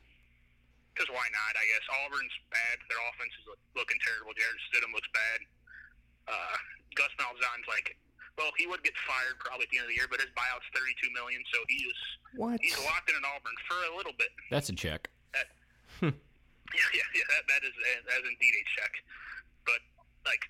Because 0.96 1.14
why 1.14 1.30
not? 1.30 1.54
I 1.54 1.64
guess 1.70 1.86
Auburn's 2.04 2.34
bad. 2.50 2.76
Their 2.90 2.98
offense 3.14 3.30
is 3.38 3.46
looking 3.78 4.02
terrible. 4.02 4.34
Jarrett 4.34 4.58
Stidham 4.72 4.90
looks 4.98 5.08
bad. 5.14 5.40
Uh, 6.26 6.58
Gus 6.98 7.14
Malzahn's 7.22 7.70
like, 7.70 7.94
well, 8.36 8.50
he 8.58 8.66
would 8.66 8.82
get 8.82 8.98
fired 9.06 9.38
probably 9.38 9.70
at 9.70 9.72
the 9.72 9.78
end 9.78 9.86
of 9.90 9.92
the 9.94 9.98
year, 10.02 10.10
but 10.10 10.18
his 10.22 10.30
buyout's 10.34 10.66
thirty-two 10.74 11.10
million, 11.14 11.42
so 11.54 11.58
he's 11.70 11.98
What? 12.38 12.58
he's 12.62 12.78
locked 12.86 13.10
in 13.10 13.18
at 13.18 13.26
Auburn 13.26 13.58
for 13.70 13.78
a 13.90 13.94
little 13.98 14.14
bit. 14.18 14.30
That's 14.54 14.70
a 14.70 14.78
check. 14.78 15.10
That, 15.34 15.48
yeah, 16.02 16.90
yeah, 16.94 17.08
yeah. 17.18 17.26
That, 17.34 17.44
that 17.50 17.62
is 17.66 17.74
that 18.10 18.18
is 18.22 18.26
indeed 18.30 18.54
a 18.58 18.64
check. 18.78 18.94
But 19.66 19.82
like, 20.26 20.46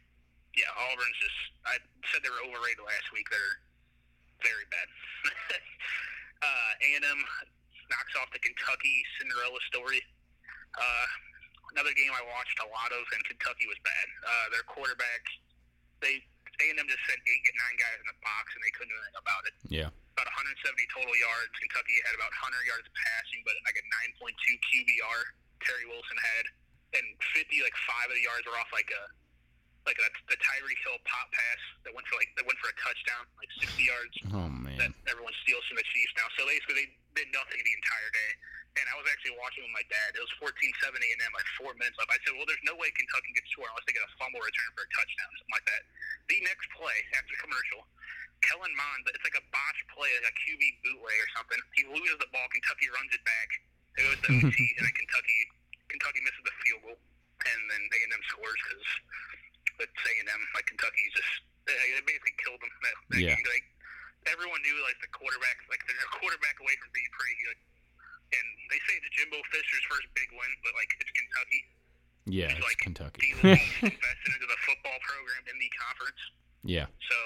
yeah, 0.57 0.73
Auburn's 0.89 1.17
just. 1.21 1.39
I 1.69 1.77
said 2.11 2.25
they 2.25 2.31
were 2.33 2.41
overrated 2.49 2.81
last 2.83 3.07
week. 3.13 3.27
They're 3.29 3.55
very 4.41 4.65
bad. 4.73 4.87
uh, 6.47 6.71
A&M 6.81 7.19
knocks 7.89 8.13
off 8.19 8.29
the 8.35 8.41
Kentucky 8.43 8.95
Cinderella 9.19 9.59
story. 9.71 10.01
Uh, 10.75 11.07
another 11.73 11.93
game 11.95 12.11
I 12.13 12.23
watched 12.33 12.57
a 12.61 12.67
lot 12.69 12.91
of, 12.93 13.01
and 13.15 13.21
Kentucky 13.25 13.65
was 13.69 13.79
bad. 13.85 14.07
Uh, 14.25 14.45
their 14.53 14.65
quarterback, 14.67 15.21
they 16.03 16.21
A&M 16.61 16.85
just 16.89 17.03
sent 17.09 17.19
eight, 17.21 17.43
nine 17.57 17.77
guys 17.81 17.97
in 18.01 18.07
the 18.09 18.17
box, 18.21 18.53
and 18.57 18.61
they 18.65 18.73
couldn't 18.75 18.91
do 18.93 18.97
anything 18.97 19.19
about 19.21 19.43
it 19.49 19.55
Yeah. 19.69 19.89
about 20.17 20.29
170 20.33 20.57
total 20.93 21.13
yards. 21.17 21.53
Kentucky 21.61 21.97
had 22.05 22.13
about 22.17 22.33
100 22.41 22.65
yards 22.65 22.87
passing, 22.93 23.41
but 23.45 23.57
like 23.65 23.77
a 23.77 23.85
9.2 24.21 24.33
QBR. 24.69 25.19
Terry 25.65 25.89
Wilson 25.89 26.17
had, 26.21 26.45
and 27.01 27.05
50 27.33 27.65
like 27.65 27.73
five 27.89 28.07
of 28.09 28.15
the 28.15 28.21
yards 28.21 28.45
were 28.45 28.53
off 28.61 28.69
like 28.69 28.89
a 28.93 29.03
like 29.87 29.97
a, 30.03 30.07
the 30.27 30.35
Tyreek 30.37 30.79
Hill 30.83 30.99
pop 31.07 31.31
pass 31.31 31.61
that 31.87 31.95
went 31.95 32.03
for 32.11 32.19
like 32.19 32.29
that 32.35 32.43
went 32.45 32.59
for 32.59 32.67
a 32.69 32.77
touchdown, 32.77 33.23
like 33.39 33.49
60 33.63 33.79
yards. 33.87 34.15
Oh 34.35 34.51
That 34.77 34.91
man. 34.91 35.07
everyone 35.07 35.31
steals 35.47 35.63
from 35.71 35.79
the 35.79 35.87
Chiefs 35.95 36.13
now. 36.19 36.27
So 36.35 36.43
basically, 36.45 36.91
they 37.15 37.23
did 37.23 37.31
nothing 37.31 37.57
the 37.63 37.73
entire 37.79 38.11
day. 38.13 38.31
And 38.77 38.85
I 38.85 38.95
was 38.99 39.09
actually 39.09 39.33
watching 39.41 39.65
with 39.65 39.73
my 39.73 39.81
dad. 39.89 40.13
It 40.13 40.21
was 40.21 40.29
14-7 40.37 40.53
A&M, 40.93 41.31
like 41.33 41.49
four 41.57 41.73
minutes 41.81 41.97
left. 41.97 42.13
I 42.13 42.21
said, 42.21 42.37
well, 42.37 42.45
there's 42.45 42.61
no 42.61 42.77
way 42.77 42.93
Kentucky 42.93 43.33
gets 43.33 43.49
score 43.49 43.65
unless 43.65 43.81
they 43.89 43.95
get 43.97 44.05
a 44.05 44.13
fumble 44.21 44.37
return 44.37 44.69
for 44.77 44.85
a 44.85 44.89
touchdown, 44.93 45.29
something 45.33 45.55
like 45.57 45.65
that. 45.65 45.81
The 46.29 46.37
next 46.45 46.69
play 46.77 46.93
after 47.17 47.33
commercial, 47.41 47.81
Kellen 48.45 48.69
Mond, 48.77 49.09
it's 49.09 49.25
like 49.25 49.33
a 49.33 49.41
botch 49.49 49.79
play, 49.97 50.13
like 50.21 50.29
a 50.29 50.35
QB 50.45 50.61
bootleg 50.85 51.17
or 51.17 51.29
something. 51.33 51.57
He 51.73 51.89
loses 51.89 52.21
the 52.21 52.29
ball. 52.29 52.45
Kentucky 52.53 52.85
runs 52.93 53.09
it 53.17 53.23
back. 53.25 53.49
It 53.97 54.01
goes 54.13 54.19
to 54.29 54.29
OT, 54.45 54.57
and 54.77 54.83
then 54.85 54.93
Kentucky 54.93 55.39
Kentucky 55.89 56.21
misses 56.21 56.43
the 56.45 56.53
field 56.61 56.81
goal, 56.85 56.99
and 57.49 57.59
then 57.73 57.81
A&M 57.81 58.23
scores 58.29 58.61
because 58.61 58.85
it's 59.79 59.93
A&M. 59.93 60.41
Like 60.57 60.65
Kentucky's 60.69 61.13
just 61.15 61.33
they 61.67 61.99
basically 62.07 62.35
killed 62.41 62.61
them. 62.63 62.71
That, 62.83 62.95
that 63.15 63.19
Yeah. 63.21 63.35
game. 63.35 63.47
Like 63.51 63.65
everyone 64.31 64.59
knew, 64.63 64.75
like 64.87 64.97
the 65.03 65.11
quarterback, 65.11 65.59
like 65.71 65.83
they're 65.87 65.99
a 65.99 66.13
quarterback 66.19 66.55
away 66.63 66.75
from 66.79 66.91
being 66.95 67.11
pretty 67.15 67.37
good. 67.43 67.57
And 68.27 68.47
they 68.71 68.79
say 68.87 68.99
it's 68.99 69.07
Jimbo 69.15 69.39
Fisher's 69.55 69.85
first 69.87 70.07
big 70.15 70.27
win, 70.35 70.51
but 70.63 70.75
like 70.75 70.91
it's 70.99 71.11
Kentucky. 71.15 71.61
Yeah, 72.27 72.51
it's 72.51 72.59
like 72.59 72.79
Kentucky. 72.83 73.23
the 73.39 73.55
least 73.55 73.79
invested 73.95 74.31
into 74.35 74.47
the 74.51 74.59
football 74.67 74.99
program 74.99 75.43
in 75.47 75.55
the 75.63 75.69
conference. 75.79 76.21
yeah. 76.67 76.87
So, 77.07 77.17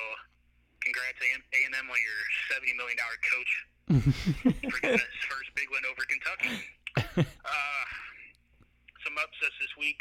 congrats 0.85 1.17
A 1.25 1.59
and 1.65 1.73
M 1.73 1.89
on 1.89 1.97
your 1.97 2.21
seventy 2.53 2.73
million 2.77 2.97
dollar 3.01 3.17
coach 3.25 3.51
for 4.69 4.77
getting 4.85 5.01
his 5.01 5.25
first 5.25 5.49
big 5.57 5.69
win 5.73 5.81
over 5.89 6.05
Kentucky. 6.05 6.53
Uh, 7.41 7.85
some 9.03 9.15
upsets 9.17 9.55
this 9.63 9.73
week. 9.79 9.97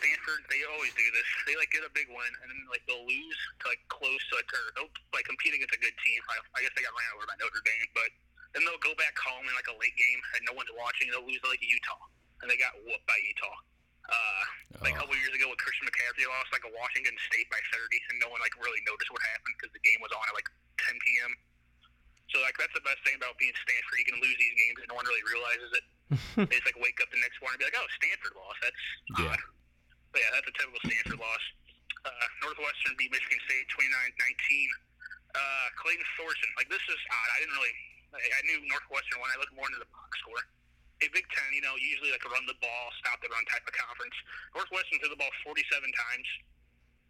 Stanford, 0.00 0.40
they 0.50 0.60
always 0.74 0.92
do 0.98 1.06
this. 1.14 1.26
They 1.46 1.54
like 1.58 1.70
get 1.74 1.84
a 1.86 1.92
big 1.92 2.08
win 2.10 2.32
and 2.42 2.48
then 2.50 2.60
like 2.70 2.82
they'll 2.88 3.04
lose 3.06 3.40
to 3.62 3.64
like 3.70 3.80
close 3.92 4.22
to 4.32 4.40
like 4.40 4.48
or 4.52 4.64
they'll 4.78 4.92
like 5.14 5.26
compete 5.28 5.54
against 5.54 5.74
a 5.74 5.80
good 5.80 5.94
team. 6.02 6.20
I, 6.30 6.36
I 6.56 6.58
guess 6.64 6.72
they 6.78 6.82
got 6.86 6.94
ran 6.94 7.10
over 7.18 7.26
by 7.28 7.36
Notre 7.38 7.62
Dame, 7.62 7.88
but 7.94 8.10
then 8.54 8.62
they'll 8.66 8.82
go 8.82 8.94
back 8.98 9.14
home 9.18 9.42
in 9.46 9.54
like 9.58 9.66
a 9.70 9.76
late 9.78 9.94
game 9.98 10.20
and 10.38 10.42
no 10.46 10.54
one's 10.54 10.70
watching. 10.78 11.10
They'll 11.10 11.26
lose 11.26 11.42
to 11.42 11.50
like 11.50 11.62
Utah, 11.62 12.02
and 12.42 12.46
they 12.46 12.58
got 12.58 12.74
whooped 12.86 13.06
by 13.10 13.18
Utah. 13.22 13.58
Uh, 14.04 14.42
like 14.84 14.94
a 14.94 15.00
Oh. 15.00 15.08
couple 15.08 15.16
years 15.16 15.32
ago 15.32 15.48
with 15.48 15.56
Christian 15.58 15.88
McCaffrey 15.88 16.28
lost 16.28 16.52
like 16.52 16.62
a 16.68 16.72
Washington 16.76 17.16
State 17.26 17.48
by 17.50 17.58
30, 17.72 17.88
and 18.12 18.20
no 18.20 18.28
one 18.30 18.38
like 18.44 18.52
really 18.60 18.78
noticed 18.84 19.08
what 19.10 19.22
happened 19.34 19.56
because 19.58 19.72
the 19.74 19.80
game 19.82 19.98
was 20.04 20.12
on 20.12 20.22
at 20.28 20.34
like 20.36 20.46
10 20.86 20.92
p.m. 21.02 21.32
So 22.30 22.38
like 22.44 22.54
that's 22.60 22.74
the 22.76 22.84
best 22.84 23.00
thing 23.06 23.16
about 23.16 23.34
being 23.40 23.54
Stanford. 23.64 23.96
You 24.00 24.06
can 24.12 24.18
lose 24.20 24.36
these 24.36 24.54
games 24.54 24.78
and 24.84 24.88
no 24.92 24.96
one 24.98 25.06
really 25.08 25.24
realizes 25.24 25.70
it. 25.72 25.84
they 26.50 26.54
just 26.60 26.68
like 26.68 26.78
wake 26.78 27.00
up 27.00 27.08
the 27.10 27.18
next 27.24 27.40
morning 27.40 27.56
and 27.58 27.64
be 27.64 27.68
like, 27.72 27.78
"Oh, 27.80 27.88
Stanford 27.96 28.34
lost. 28.36 28.58
That's 28.60 28.82
Yeah. 29.18 29.32
odd." 29.34 29.40
But 30.14 30.22
yeah, 30.22 30.30
that's 30.38 30.46
a 30.46 30.54
typical 30.54 30.78
Stanford 30.86 31.18
loss. 31.18 31.44
Uh, 32.06 32.26
Northwestern 32.46 32.94
beat 32.94 33.10
Michigan 33.10 33.40
State 33.50 33.66
29-19. 33.74 34.70
Uh, 35.34 35.66
Clayton 35.82 36.06
Thorson, 36.14 36.46
like 36.54 36.70
this 36.70 36.84
is 36.86 37.00
odd. 37.10 37.28
I 37.34 37.38
didn't 37.42 37.58
really. 37.58 37.74
I, 38.14 38.22
I 38.22 38.40
knew 38.46 38.62
Northwestern 38.70 39.18
when 39.18 39.34
I 39.34 39.36
looked 39.42 39.50
more 39.58 39.66
into 39.66 39.82
the 39.82 39.90
box 39.90 40.14
score. 40.22 40.38
A 41.02 41.10
Big 41.10 41.26
Ten, 41.34 41.50
you 41.50 41.58
know, 41.66 41.74
usually 41.74 42.14
like 42.14 42.22
a 42.22 42.30
run 42.30 42.46
the 42.46 42.54
ball, 42.62 42.84
stop 43.02 43.18
the 43.18 43.26
run 43.26 43.42
type 43.50 43.66
of 43.66 43.74
conference. 43.74 44.14
Northwestern 44.54 45.02
threw 45.02 45.10
the 45.10 45.18
ball 45.18 45.34
47 45.42 45.58
times 45.82 46.28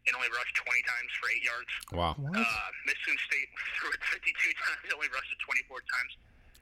and 0.09 0.17
only 0.17 0.33
rushed 0.33 0.57
20 0.57 0.73
times 0.89 1.11
for 1.21 1.27
eight 1.33 1.45
yards. 1.45 1.73
Wow. 1.93 2.17
Uh, 2.17 2.69
Michigan 2.89 3.21
State 3.29 3.49
threw 3.77 3.93
it 3.93 4.01
52 4.09 4.33
times, 4.57 4.81
and 4.89 4.97
only 4.97 5.13
rushed 5.13 5.29
it 5.29 5.41
24 5.69 5.85
times. 5.85 6.13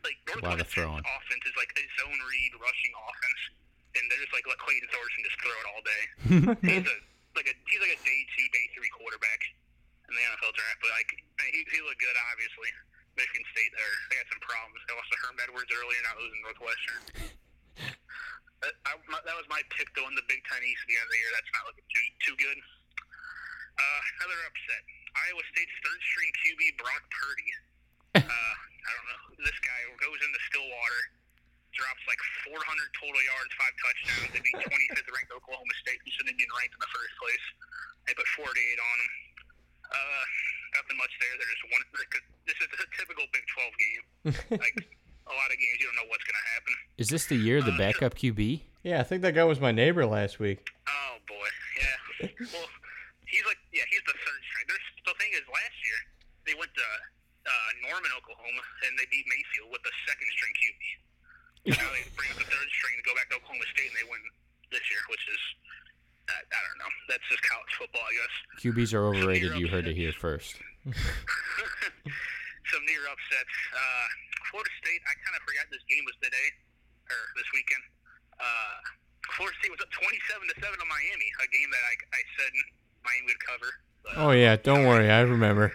Like 0.02 0.18
Lot 0.42 0.58
of 0.58 0.66
Northwestern's 0.66 0.75
throwing. 0.75 1.04
offense 1.06 1.44
is 1.46 1.54
like 1.54 1.70
a 1.78 1.84
zone 2.02 2.18
read 2.26 2.52
rushing 2.58 2.90
offense, 2.99 3.42
and 3.96 4.02
they're 4.08 4.22
just 4.22 4.32
like 4.32 4.46
let 4.49 4.58
Clayton 4.61 4.88
Thorson 4.88 5.20
just 5.25 5.38
throw 5.40 5.56
it 5.56 5.66
all 5.68 5.82
day. 5.84 6.04
he's 6.68 6.87
a 6.88 6.96
like 7.37 7.49
a 7.49 7.54
he's 7.68 7.82
like 7.82 7.94
a 7.96 8.02
day 8.04 8.20
two, 8.37 8.46
day 8.52 8.66
three 8.76 8.90
quarterback 8.92 9.40
in 10.08 10.12
the 10.16 10.22
NFL 10.32 10.52
draft, 10.56 10.78
but 10.80 10.90
like 10.96 11.11
I 11.40 11.49
mean, 11.49 11.54
he 11.58 11.61
he 11.68 11.80
looked 11.84 12.00
good 12.00 12.16
obviously. 12.32 12.70
Michigan 13.12 13.44
State 13.52 13.72
there 13.76 13.96
they 14.08 14.16
had 14.16 14.28
some 14.32 14.40
problems. 14.40 14.80
They 14.88 14.96
lost 14.96 15.11
to 15.12 15.18
Herm 15.20 15.37
Edwards 15.40 15.68
earlier, 15.68 16.00
not 16.04 16.16
losing 16.20 16.40
Northwestern. 16.44 17.02
That, 18.62 18.78
I, 18.87 18.94
my, 19.11 19.18
that 19.26 19.34
was 19.34 19.42
my 19.50 19.58
pick 19.75 19.90
to 19.99 20.06
win 20.06 20.14
the 20.14 20.22
Big 20.30 20.38
Ten 20.46 20.62
East 20.62 20.87
at 20.87 20.87
the 20.87 20.94
end 20.94 21.02
of 21.02 21.11
the 21.11 21.18
year. 21.18 21.34
That's 21.34 21.50
not 21.50 21.66
looking 21.66 21.82
too 21.90 22.06
too 22.22 22.37
good. 22.38 22.54
Uh, 23.75 24.00
another 24.22 24.38
upset. 24.46 24.82
Iowa 25.18 25.42
State's 25.50 25.75
third 25.82 25.99
string 26.14 26.30
QB 26.46 26.62
Brock 26.78 27.02
Purdy. 27.11 27.50
Uh, 28.22 28.54
I 28.87 28.90
don't 28.92 29.08
know. 29.08 29.22
This 29.40 29.56
guy 29.64 29.78
goes 29.99 30.20
into 30.20 30.37
Stillwater, 30.52 31.02
drops 31.76 32.02
like 32.09 32.21
400 32.52 32.59
total 32.99 33.21
yards, 33.23 33.52
five 33.57 33.75
touchdowns. 33.81 34.29
They 34.37 34.43
beat 34.45 34.57
25th 34.61 35.09
ranked 35.12 35.33
Oklahoma 35.33 35.75
State, 35.81 35.99
who 36.05 36.11
shouldn't 36.12 36.37
have 36.37 36.41
been 36.41 36.52
ranked 36.57 36.75
in 36.76 36.83
the 36.83 36.93
first 36.93 37.14
place. 37.21 37.45
They 38.09 38.14
put 38.17 38.29
48 38.37 38.49
on 38.52 38.97
them. 39.00 39.12
Uh, 39.93 40.25
nothing 40.81 40.97
much 41.00 41.12
there. 41.21 41.33
They're 41.37 41.52
just 41.52 41.67
one. 41.73 41.83
This 42.43 42.59
is 42.59 42.67
a 42.75 42.88
typical 42.99 43.23
Big 43.31 43.47
12 43.47 43.71
game. 43.79 44.02
Like 44.59 44.76
a 45.31 45.35
lot 45.38 45.49
of 45.49 45.57
games, 45.62 45.79
you 45.79 45.87
don't 45.87 45.95
know 46.02 46.11
what's 46.11 46.26
going 46.26 46.35
to 46.35 46.49
happen. 46.59 46.75
Is 46.99 47.09
this 47.09 47.25
the 47.31 47.38
year 47.38 47.62
of 47.62 47.67
the 47.71 47.73
Uh, 47.73 47.79
backup 47.79 48.19
QB? 48.19 48.67
Yeah, 48.83 48.99
I 48.99 49.07
think 49.07 49.23
that 49.23 49.38
guy 49.38 49.47
was 49.47 49.62
my 49.62 49.71
neighbor 49.71 50.02
last 50.05 50.43
week. 50.43 50.67
Oh 50.91 51.14
boy, 51.31 51.49
yeah. 51.79 52.26
well, 52.52 52.67
he's 53.31 53.47
like, 53.47 53.62
yeah, 53.71 53.87
he's 53.87 54.02
the 54.02 54.19
third 54.19 54.41
string. 54.50 54.67
There's, 54.67 54.87
the 55.07 55.14
thing 55.23 55.31
is, 55.38 55.47
last 55.47 55.79
year 55.87 55.99
they 56.50 56.55
went 56.59 56.75
to 56.75 56.83
uh, 57.47 57.71
Norman, 57.87 58.11
Oklahoma, 58.19 58.62
and 58.91 58.99
they 58.99 59.07
beat 59.14 59.23
Mayfield 59.31 59.71
with 59.71 59.87
the 59.87 59.95
second 60.11 60.26
string 60.35 60.55
QB. 60.59 60.83
Now 61.66 61.88
they 61.95 62.02
bring 62.19 62.31
up 62.35 62.38
the 62.42 62.49
third 62.49 62.69
string 62.75 62.95
to 62.99 63.04
go 63.07 63.14
back 63.14 63.28
to 63.31 63.37
Oklahoma 63.38 63.66
State, 63.75 63.88
and 63.92 63.97
they 63.99 64.07
win 64.11 64.23
this 64.75 64.83
year, 64.90 65.02
which 65.12 65.25
is, 65.31 65.42
uh, 66.28 66.42
I 66.42 66.61
don't 66.66 66.78
know. 66.83 66.90
That's 67.12 67.26
just 67.31 67.42
college 67.47 67.73
football, 67.78 68.02
I 68.02 68.12
guess. 68.19 68.35
QBs 68.64 68.90
are 68.97 69.04
overrated. 69.07 69.54
You 69.61 69.69
heard 69.69 69.87
it 69.87 69.95
here 69.97 70.12
first. 70.16 70.57
Some 72.73 72.85
near 72.88 73.04
upsets. 73.11 73.54
Uh, 73.75 74.07
Florida 74.50 74.71
State, 74.81 75.02
I 75.07 75.12
kind 75.23 75.35
of 75.37 75.42
forgot 75.47 75.66
this 75.71 75.85
game 75.90 76.02
was 76.09 76.16
today, 76.23 76.49
or 77.11 77.21
this 77.37 77.47
weekend. 77.52 77.85
Uh, 78.40 78.76
Florida 79.37 79.54
State 79.61 79.71
was 79.71 79.81
up 79.83 79.90
27 79.92 80.49
to 80.50 80.54
7 80.59 80.66
on 80.66 80.88
Miami, 80.88 81.28
a 81.42 81.47
game 81.52 81.69
that 81.71 81.85
I, 81.85 81.95
I 82.16 82.21
said 82.38 82.50
Miami 83.07 83.26
would 83.31 83.42
cover. 83.45 83.71
But, 84.02 84.12
Oh 84.19 84.31
yeah, 84.35 84.57
don't 84.57 84.87
worry, 84.87 85.11
I 85.11 85.21
remember. 85.37 85.73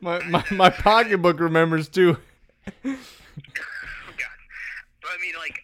my, 0.00 0.22
my 0.28 0.44
my 0.50 0.70
pocketbook 0.70 1.40
remembers 1.40 1.88
too. 1.88 2.16
Oh, 2.84 2.96
God. 4.16 4.38
But 5.02 5.09
I 5.09 5.09
mean, 5.20 5.36
like, 5.36 5.56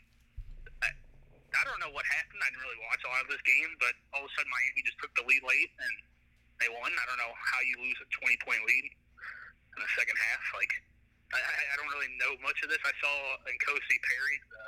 I, 0.85 0.89
I 0.93 1.63
don't 1.65 1.81
know 1.81 1.93
what 1.93 2.05
happened. 2.07 2.41
I 2.45 2.49
didn't 2.53 2.65
really 2.65 2.83
watch 2.87 3.03
a 3.05 3.11
lot 3.11 3.25
of 3.25 3.31
this 3.33 3.43
game, 3.43 3.71
but 3.81 3.97
all 4.13 4.25
of 4.25 4.29
a 4.29 4.33
sudden 4.37 4.49
Miami 4.53 4.85
just 4.85 5.01
took 5.01 5.13
the 5.17 5.25
lead 5.25 5.43
late 5.45 5.73
and 5.81 5.95
they 6.61 6.69
won. 6.73 6.93
I 6.93 7.05
don't 7.09 7.21
know 7.21 7.33
how 7.37 7.61
you 7.65 7.77
lose 7.81 7.99
a 8.01 8.09
20 8.21 8.37
point 8.45 8.63
lead 8.65 8.85
in 8.85 9.79
the 9.81 9.91
second 9.97 10.17
half. 10.17 10.43
Like, 10.57 10.73
I, 11.33 11.41
I 11.41 11.75
don't 11.81 11.91
really 11.91 12.13
know 12.21 12.33
much 12.45 12.61
of 12.63 12.69
this. 12.71 12.81
I 12.85 12.95
saw 13.01 13.15
Nkosi 13.45 13.97
Perry, 14.05 14.37
the 14.53 14.65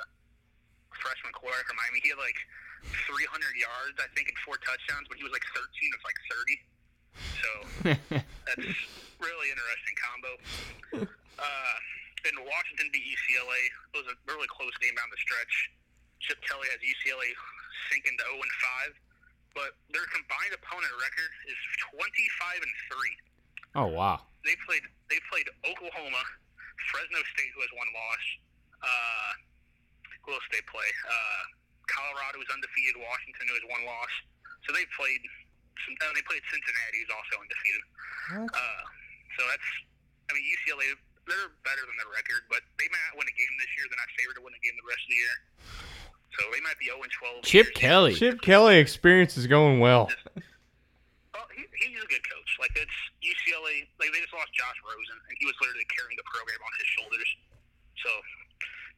freshman 0.99 1.31
quarterback 1.33 1.65
from 1.69 1.79
Miami, 1.79 2.03
he 2.03 2.11
had 2.11 2.19
like 2.19 2.37
300 2.83 3.55
yards, 3.55 3.95
I 3.99 4.07
think, 4.15 4.27
and 4.31 4.39
four 4.43 4.59
touchdowns, 4.63 5.07
but 5.07 5.17
he 5.19 5.23
was 5.23 5.31
like 5.31 5.45
13 5.55 5.65
of 5.95 6.01
like 6.03 6.19
30. 6.29 6.59
So 7.39 7.49
that's 8.47 8.69
really 9.19 9.47
interesting 9.51 9.95
combo. 9.99 10.31
Uh, 11.39 11.75
then 12.23 12.35
Washington 12.43 12.87
beat 12.91 13.05
UCLA. 13.05 13.61
It 13.93 13.97
was 14.05 14.09
a 14.11 14.17
really 14.27 14.49
close 14.51 14.73
game 14.83 14.95
down 14.95 15.09
the 15.11 15.19
stretch. 15.19 15.55
Chip 16.19 16.39
Kelly 16.43 16.67
has 16.71 16.79
UCLA 16.83 17.31
sinking 17.91 18.15
to 18.19 18.25
0 18.27 18.43
and 18.43 18.55
5, 19.55 19.55
but 19.55 19.71
their 19.95 20.03
combined 20.11 20.51
opponent 20.51 20.91
record 20.99 21.31
is 21.47 21.59
25 21.95 22.59
and 22.59 22.73
3. 22.91 23.79
Oh 23.79 23.89
wow. 23.93 24.25
They 24.43 24.55
played 24.67 24.83
they 25.07 25.19
played 25.31 25.47
Oklahoma, 25.63 26.23
Fresno 26.91 27.19
State, 27.35 27.51
who 27.55 27.61
has 27.63 27.73
one 27.75 27.89
loss. 27.95 28.23
Uh, 28.79 29.31
who 30.23 30.35
else 30.35 30.47
they 30.51 30.63
play? 30.67 30.89
Uh, 31.07 31.43
Colorado, 31.87 32.39
who's 32.39 32.51
undefeated. 32.53 32.95
Washington, 32.99 33.43
who 33.49 33.55
has 33.57 33.65
one 33.67 33.83
loss. 33.83 34.13
So 34.67 34.75
they 34.75 34.85
played 34.95 35.21
some, 35.85 35.95
uh, 36.03 36.11
they 36.13 36.23
played 36.27 36.43
Cincinnati, 36.51 36.97
who's 37.03 37.13
also 37.13 37.33
undefeated. 37.41 37.83
Uh, 38.53 38.81
so 39.37 39.41
that's, 39.49 39.69
I 40.29 40.37
mean, 40.37 40.45
UCLA, 40.45 40.87
they're 41.29 41.53
better 41.63 41.85
than 41.85 41.95
their 42.01 42.11
record, 42.11 42.43
but 42.49 42.65
they 42.81 42.89
might 42.89 43.05
not 43.13 43.21
win 43.21 43.29
a 43.29 43.35
game 43.37 43.53
this 43.61 43.71
year. 43.77 43.85
They're 43.87 44.01
not 44.01 44.11
favored 44.17 44.35
to 44.41 44.43
win 44.43 44.53
a 44.57 44.61
game 44.65 44.75
the 44.75 44.89
rest 44.89 45.03
of 45.05 45.11
the 45.13 45.19
year. 45.19 45.35
So 46.37 46.41
they 46.53 46.61
might 46.61 46.77
be 46.77 46.89
0 46.89 47.01
and 47.01 47.13
12. 47.41 47.45
Chip 47.45 47.69
this. 47.73 47.77
Kelly. 47.77 48.13
Chip 48.13 48.41
Kelly 48.41 48.77
experience 48.77 49.37
is 49.37 49.45
going 49.49 49.81
well. 49.81 50.09
Well, 51.33 51.47
he, 51.55 51.63
he's 51.79 52.01
a 52.01 52.09
good 52.09 52.25
coach. 52.25 52.51
Like 52.59 52.73
it's 52.75 52.97
UCLA. 53.21 53.87
Like 54.01 54.11
they 54.11 54.21
just 54.21 54.33
lost 54.33 54.51
Josh 54.53 54.77
Rosen, 54.83 55.17
and 55.29 55.35
he 55.39 55.45
was 55.45 55.55
literally 55.61 55.87
carrying 55.93 56.17
the 56.17 56.27
program 56.27 56.59
on 56.59 56.71
his 56.77 56.87
shoulders. 56.99 57.29
So, 58.03 58.11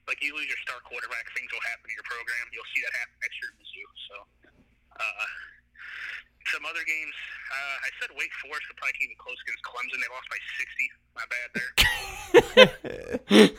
like 0.10 0.20
you 0.24 0.34
lose 0.34 0.48
your 0.50 0.60
star 0.66 0.82
quarterback, 0.86 1.28
things 1.38 1.50
will 1.54 1.64
happen 1.70 1.86
to 1.86 1.96
your 1.96 2.08
program. 2.08 2.46
You'll 2.56 2.72
see 2.74 2.82
that 2.82 2.94
happen 2.98 3.16
next 3.22 3.36
year 3.40 3.50
at 3.52 3.58
Mizzou. 3.62 3.86
So, 4.10 4.16
uh, 4.98 5.28
some 6.50 6.66
other 6.66 6.82
games. 6.84 7.16
Uh, 7.52 7.86
I 7.86 7.90
said 8.02 8.10
Wake 8.18 8.34
Forest 8.42 8.66
could 8.70 8.80
probably 8.82 8.98
keep 8.98 9.12
it 9.14 9.20
close 9.22 9.38
against 9.46 9.62
Clemson. 9.62 10.02
They 10.02 10.10
lost 10.10 10.28
by 10.32 10.42
60. 10.58 11.01
My 11.16 11.26
bad 11.28 11.50
there. 11.54 11.72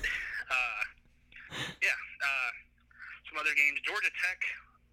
uh, 0.52 0.82
yeah. 1.82 1.98
Uh, 2.22 2.50
some 3.28 3.36
other 3.40 3.54
games. 3.54 3.78
Georgia 3.84 4.12
Tech 4.20 4.40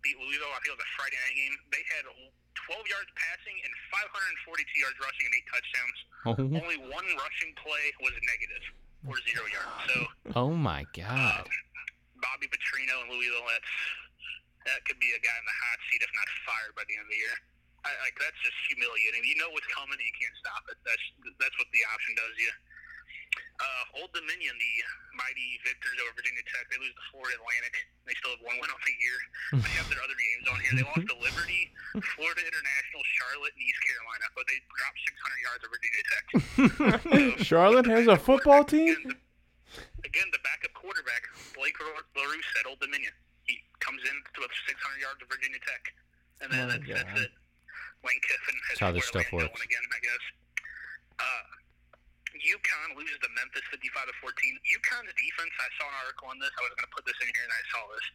beat 0.04 0.16
Louisville. 0.20 0.52
I 0.52 0.60
think 0.64 0.76
it 0.76 0.78
was 0.80 0.86
a 0.86 0.92
Friday 1.00 1.20
night 1.24 1.36
game. 1.36 1.56
They 1.72 1.84
had 1.96 2.04
12 2.08 2.86
yards 2.88 3.10
passing 3.16 3.58
and 3.64 3.74
542 3.92 4.64
yards 4.80 4.98
rushing 5.00 5.26
and 5.28 5.36
eight 5.36 5.48
touchdowns. 5.50 5.98
Oh, 6.28 6.36
Only 6.60 6.80
one 6.92 7.08
rushing 7.16 7.52
play 7.60 7.86
was 8.04 8.14
negative 8.28 8.64
or 9.08 9.16
zero 9.24 9.48
yards. 9.48 9.76
So 9.88 9.96
oh 10.36 10.52
my 10.52 10.84
God. 10.92 11.48
Bobby 12.20 12.52
Petrino 12.52 13.00
and 13.08 13.10
Louisville, 13.16 13.48
that's 13.48 13.72
that 14.68 14.84
could 14.84 15.00
be 15.00 15.08
a 15.16 15.22
guy 15.24 15.32
in 15.40 15.46
the 15.48 15.56
hot 15.56 15.80
seat 15.88 16.04
if 16.04 16.12
not 16.12 16.28
fired 16.44 16.76
by 16.76 16.84
the 16.84 16.94
end 17.00 17.08
of 17.08 17.12
the 17.16 17.20
year. 17.24 17.36
I, 17.86 17.92
like 18.04 18.16
that's 18.20 18.40
just 18.44 18.58
humiliating. 18.68 19.24
You 19.24 19.40
know 19.40 19.50
what's 19.56 19.68
coming 19.72 19.96
and 19.96 20.04
you 20.08 20.16
can't 20.20 20.36
stop 20.40 20.64
it. 20.68 20.78
That's 20.84 21.06
that's 21.40 21.56
what 21.56 21.70
the 21.72 21.82
option 21.92 22.14
does 22.20 22.36
you. 22.40 22.52
Uh, 23.60 24.00
Old 24.02 24.12
Dominion, 24.16 24.56
the 24.56 24.74
mighty 25.20 25.60
victors 25.68 26.00
over 26.00 26.16
Virginia 26.16 26.42
Tech, 26.48 26.64
they 26.72 26.80
lose 26.80 26.96
to 26.96 27.06
Florida 27.12 27.36
Atlantic. 27.36 27.76
They 28.08 28.16
still 28.16 28.32
have 28.34 28.42
one 28.42 28.56
win 28.58 28.72
on 28.72 28.80
the 28.82 28.96
year. 29.04 29.18
they 29.60 29.74
have 29.76 29.86
their 29.92 30.00
other 30.00 30.16
games 30.16 30.46
on 30.48 30.58
here. 30.64 30.74
They 30.80 30.88
lost 30.88 31.04
to 31.12 31.18
Liberty, 31.20 31.68
Florida 32.16 32.40
International, 32.42 33.04
Charlotte, 33.20 33.52
and 33.60 33.64
East 33.68 33.82
Carolina, 33.84 34.26
but 34.32 34.48
they 34.48 34.58
dropped 34.64 35.00
600 35.04 35.44
yards 35.44 35.62
over 35.68 35.76
Virginia 35.76 36.04
Tech. 36.08 36.26
Charlotte 37.52 37.90
has 37.92 38.08
a 38.08 38.16
football 38.16 38.64
team? 38.64 38.96
Again, 38.96 39.12
the, 39.12 40.08
again, 40.08 40.30
the 40.32 40.42
backup 40.42 40.72
quarterback, 40.80 41.28
Blake 41.54 41.76
LaRue, 42.16 42.40
at 42.64 42.66
Old 42.66 42.80
Dominion. 42.80 43.12
He 43.44 43.60
comes 43.84 44.00
in 44.08 44.16
with 44.40 44.56
600 44.72 45.04
yards 45.04 45.20
of 45.20 45.28
Virginia 45.28 45.60
Tech, 45.68 45.84
and 46.42 46.48
then 46.50 46.64
Oh, 46.64 46.72
that's, 46.72 46.88
that's 46.88 47.28
it. 47.28 47.32
Lane 48.06 48.22
Kiffin 48.24 48.58
has 48.72 48.80
That's 48.80 48.84
how 48.84 48.92
this 48.96 49.08
stuff 49.08 49.28
away 49.34 49.44
works. 49.44 49.56
going 49.60 49.68
again, 49.68 49.86
I 49.92 50.00
guess. 50.00 50.24
Uh, 51.20 51.46
UConn 52.40 52.96
loses 52.96 53.20
to 53.20 53.30
Memphis 53.36 53.66
55 53.74 54.08
to 54.08 54.16
14. 54.24 54.32
UConn's 54.32 55.12
defense, 55.20 55.52
I 55.60 55.68
saw 55.76 55.86
an 55.92 55.98
article 56.08 56.32
on 56.32 56.40
this. 56.40 56.54
I 56.56 56.62
was 56.64 56.72
going 56.80 56.88
to 56.88 56.94
put 56.96 57.04
this 57.04 57.20
in 57.20 57.28
here, 57.28 57.44
and 57.44 57.52
I 57.52 57.64
saw 57.76 57.82
this. 57.92 58.06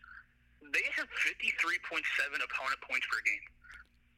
They 0.72 0.86
have 0.96 1.08
53.7 1.28 2.00
opponent 2.40 2.80
points 2.88 3.04
per 3.12 3.20
game. 3.28 3.44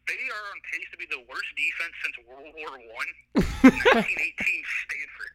They 0.07 0.23
are 0.31 0.45
on 0.55 0.59
pace 0.71 0.87
to 0.95 0.99
be 1.03 1.11
the 1.11 1.19
worst 1.27 1.51
defense 1.59 1.91
since 2.07 2.15
World 2.31 2.55
War 2.55 2.79
One, 2.79 3.11
1918 3.67 4.07
Stanford. 4.87 5.33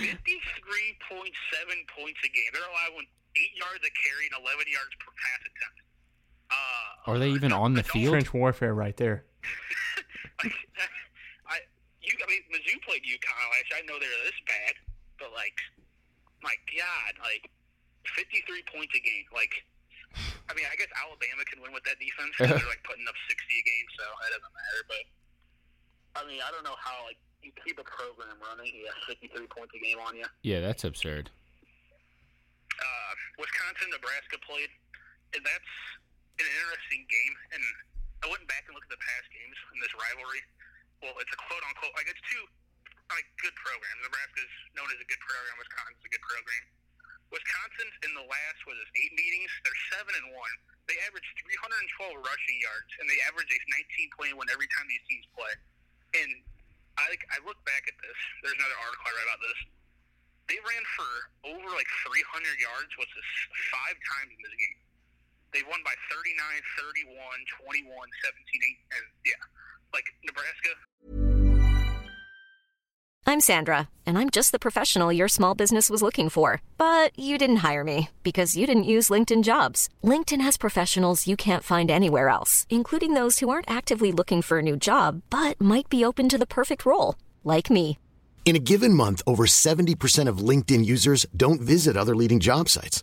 53.7 0.00 1.28
points 1.92 2.20
a 2.24 2.30
game. 2.32 2.50
They're 2.56 2.64
allowing 2.64 3.04
eight 3.36 3.52
yards 3.52 3.84
a 3.84 3.92
carry 3.92 4.32
and 4.32 4.40
11 4.40 4.64
yards 4.64 4.96
per 4.96 5.12
pass 5.12 5.44
attempt. 5.44 5.83
Uh, 6.54 7.10
Are 7.10 7.18
they 7.18 7.30
even 7.30 7.52
on 7.52 7.74
the 7.74 7.80
adult- 7.80 7.92
field? 7.92 8.12
Trench 8.14 8.32
warfare 8.32 8.74
right 8.74 8.96
there. 8.96 9.24
like, 10.42 10.52
I, 11.50 11.56
you, 12.00 12.12
I 12.14 12.26
mean, 12.30 12.42
Mizzou 12.54 12.78
played 12.86 13.02
UConn 13.02 13.44
last 13.50 13.66
year. 13.70 13.78
I 13.80 13.84
know 13.86 13.98
they're 13.98 14.22
this 14.24 14.38
bad, 14.46 14.74
but 15.18 15.30
like, 15.34 15.58
my 16.42 16.54
God, 16.76 17.12
like, 17.24 17.50
53 18.16 18.44
points 18.72 18.92
a 18.94 19.00
game. 19.02 19.24
Like, 19.32 19.52
I 20.48 20.52
mean, 20.54 20.68
I 20.70 20.76
guess 20.76 20.92
Alabama 21.00 21.42
can 21.48 21.58
win 21.64 21.72
with 21.72 21.82
that 21.88 21.96
defense. 21.98 22.32
they're 22.38 22.68
like 22.72 22.82
putting 22.84 23.04
up 23.08 23.16
60 23.26 23.36
a 23.36 23.64
game, 23.64 23.88
so 23.98 24.04
that 24.22 24.30
doesn't 24.36 24.54
matter. 24.54 24.82
But 24.86 25.04
I 26.14 26.20
mean, 26.28 26.38
I 26.44 26.52
don't 26.54 26.62
know 26.62 26.76
how 26.78 27.02
like 27.08 27.18
you 27.42 27.50
keep 27.64 27.80
a 27.80 27.86
program 27.88 28.36
running. 28.44 28.70
Yeah, 28.76 28.92
53 29.08 29.48
points 29.50 29.72
a 29.74 29.80
game 29.82 29.98
on 30.04 30.14
you. 30.14 30.28
Yeah, 30.46 30.60
that's 30.60 30.84
absurd. 30.84 31.32
uh, 32.78 33.12
Wisconsin, 33.40 33.88
Nebraska 33.90 34.36
played, 34.46 34.70
and 35.34 35.42
that's 35.42 35.72
an 36.42 36.46
interesting 36.46 37.02
game. 37.06 37.34
And 37.54 37.64
I 38.24 38.26
went 38.30 38.44
back 38.50 38.66
and 38.66 38.74
looked 38.74 38.90
at 38.90 38.96
the 38.98 39.04
past 39.04 39.26
games 39.30 39.58
in 39.74 39.78
this 39.82 39.92
rivalry. 39.94 40.42
Well, 41.02 41.14
it's 41.20 41.30
a 41.34 41.40
quote 41.46 41.62
unquote 41.68 41.94
like 41.94 42.08
it's 42.08 42.22
two 42.26 42.44
like 43.12 43.26
good 43.38 43.54
programs. 43.60 44.00
Nebraska's 44.00 44.54
known 44.72 44.88
as 44.88 44.98
a 44.98 45.08
good 45.08 45.20
program. 45.20 45.54
Wisconsin's 45.60 46.04
a 46.06 46.12
good 46.12 46.24
program. 46.24 46.64
Wisconsin 47.28 47.88
in 48.06 48.12
the 48.14 48.24
last 48.24 48.58
was 48.64 48.78
it 48.78 48.88
eight 48.96 49.12
meetings. 49.12 49.50
They're 49.66 49.82
seven 49.92 50.14
and 50.14 50.28
one. 50.32 50.54
They 50.86 50.96
average 51.08 51.24
312 51.40 52.20
rushing 52.20 52.58
yards, 52.60 52.92
and 53.00 53.08
they 53.08 53.16
average 53.24 53.48
a 53.48 53.58
19 53.58 54.16
point 54.20 54.32
win 54.36 54.48
every 54.52 54.68
time 54.76 54.84
these 54.86 55.04
teams 55.08 55.26
play. 55.32 55.54
And 56.20 56.30
I 56.96 57.16
I 57.34 57.38
look 57.44 57.58
back 57.68 57.84
at 57.90 57.96
this. 58.00 58.18
There's 58.44 58.56
another 58.56 58.78
article 58.80 59.04
I 59.08 59.12
read 59.18 59.28
about 59.28 59.42
this 59.44 59.60
they 60.48 60.60
ran 60.60 60.84
for 60.96 61.10
over 61.56 61.68
like 61.72 61.88
300 62.04 62.60
yards, 62.60 62.92
which 63.00 63.12
is 63.16 63.28
five 63.72 63.96
times 63.96 64.30
in 64.36 64.40
this 64.44 64.56
game. 64.60 64.78
They 65.54 65.62
won 65.70 65.80
by 65.86 65.94
39, 66.10 66.34
31, 66.82 67.14
21, 67.62 67.86
17, 67.86 67.86
8, 67.86 68.98
and 68.98 69.06
yeah. 69.24 69.38
Like 69.94 70.10
Nebraska, 70.26 70.74
I'm 73.26 73.40
Sandra, 73.40 73.88
and 74.04 74.18
I'm 74.18 74.28
just 74.28 74.52
the 74.52 74.58
professional 74.58 75.10
your 75.10 75.28
small 75.28 75.54
business 75.54 75.88
was 75.88 76.02
looking 76.02 76.28
for. 76.28 76.60
But 76.76 77.18
you 77.18 77.38
didn't 77.38 77.64
hire 77.68 77.82
me 77.82 78.10
because 78.22 78.56
you 78.56 78.66
didn't 78.66 78.90
use 78.92 79.08
LinkedIn 79.08 79.44
jobs. 79.44 79.88
LinkedIn 80.02 80.42
has 80.42 80.56
professionals 80.58 81.26
you 81.26 81.36
can't 81.36 81.64
find 81.64 81.90
anywhere 81.90 82.28
else, 82.28 82.66
including 82.68 83.14
those 83.14 83.38
who 83.38 83.48
aren't 83.48 83.70
actively 83.70 84.12
looking 84.12 84.42
for 84.42 84.58
a 84.58 84.62
new 84.62 84.76
job 84.76 85.22
but 85.30 85.60
might 85.60 85.88
be 85.88 86.04
open 86.04 86.28
to 86.28 86.38
the 86.38 86.46
perfect 86.58 86.84
role, 86.84 87.14
like 87.44 87.70
me. 87.70 87.98
In 88.44 88.56
a 88.56 88.66
given 88.72 88.92
month, 88.92 89.22
over 89.26 89.46
70% 89.46 90.28
of 90.28 90.48
LinkedIn 90.50 90.84
users 90.84 91.24
don't 91.34 91.62
visit 91.62 91.96
other 91.96 92.14
leading 92.14 92.40
job 92.40 92.68
sites. 92.68 93.02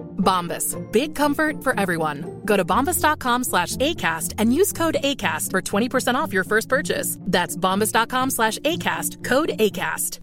Bombas. 0.21 0.77
Big 0.91 1.15
comfort 1.15 1.63
for 1.63 1.77
everyone. 1.79 2.41
Go 2.45 2.55
to 2.55 2.63
bombas.com 2.63 3.43
slash 3.43 3.75
ACAST 3.77 4.35
and 4.37 4.53
use 4.53 4.71
code 4.71 4.97
ACAST 5.03 5.51
for 5.51 5.61
20% 5.61 6.15
off 6.15 6.31
your 6.31 6.43
first 6.43 6.69
purchase. 6.69 7.17
That's 7.21 7.57
bombas.com 7.57 8.29
slash 8.29 8.57
ACAST. 8.59 9.23
Code 9.23 9.49
ACAST. 9.57 10.19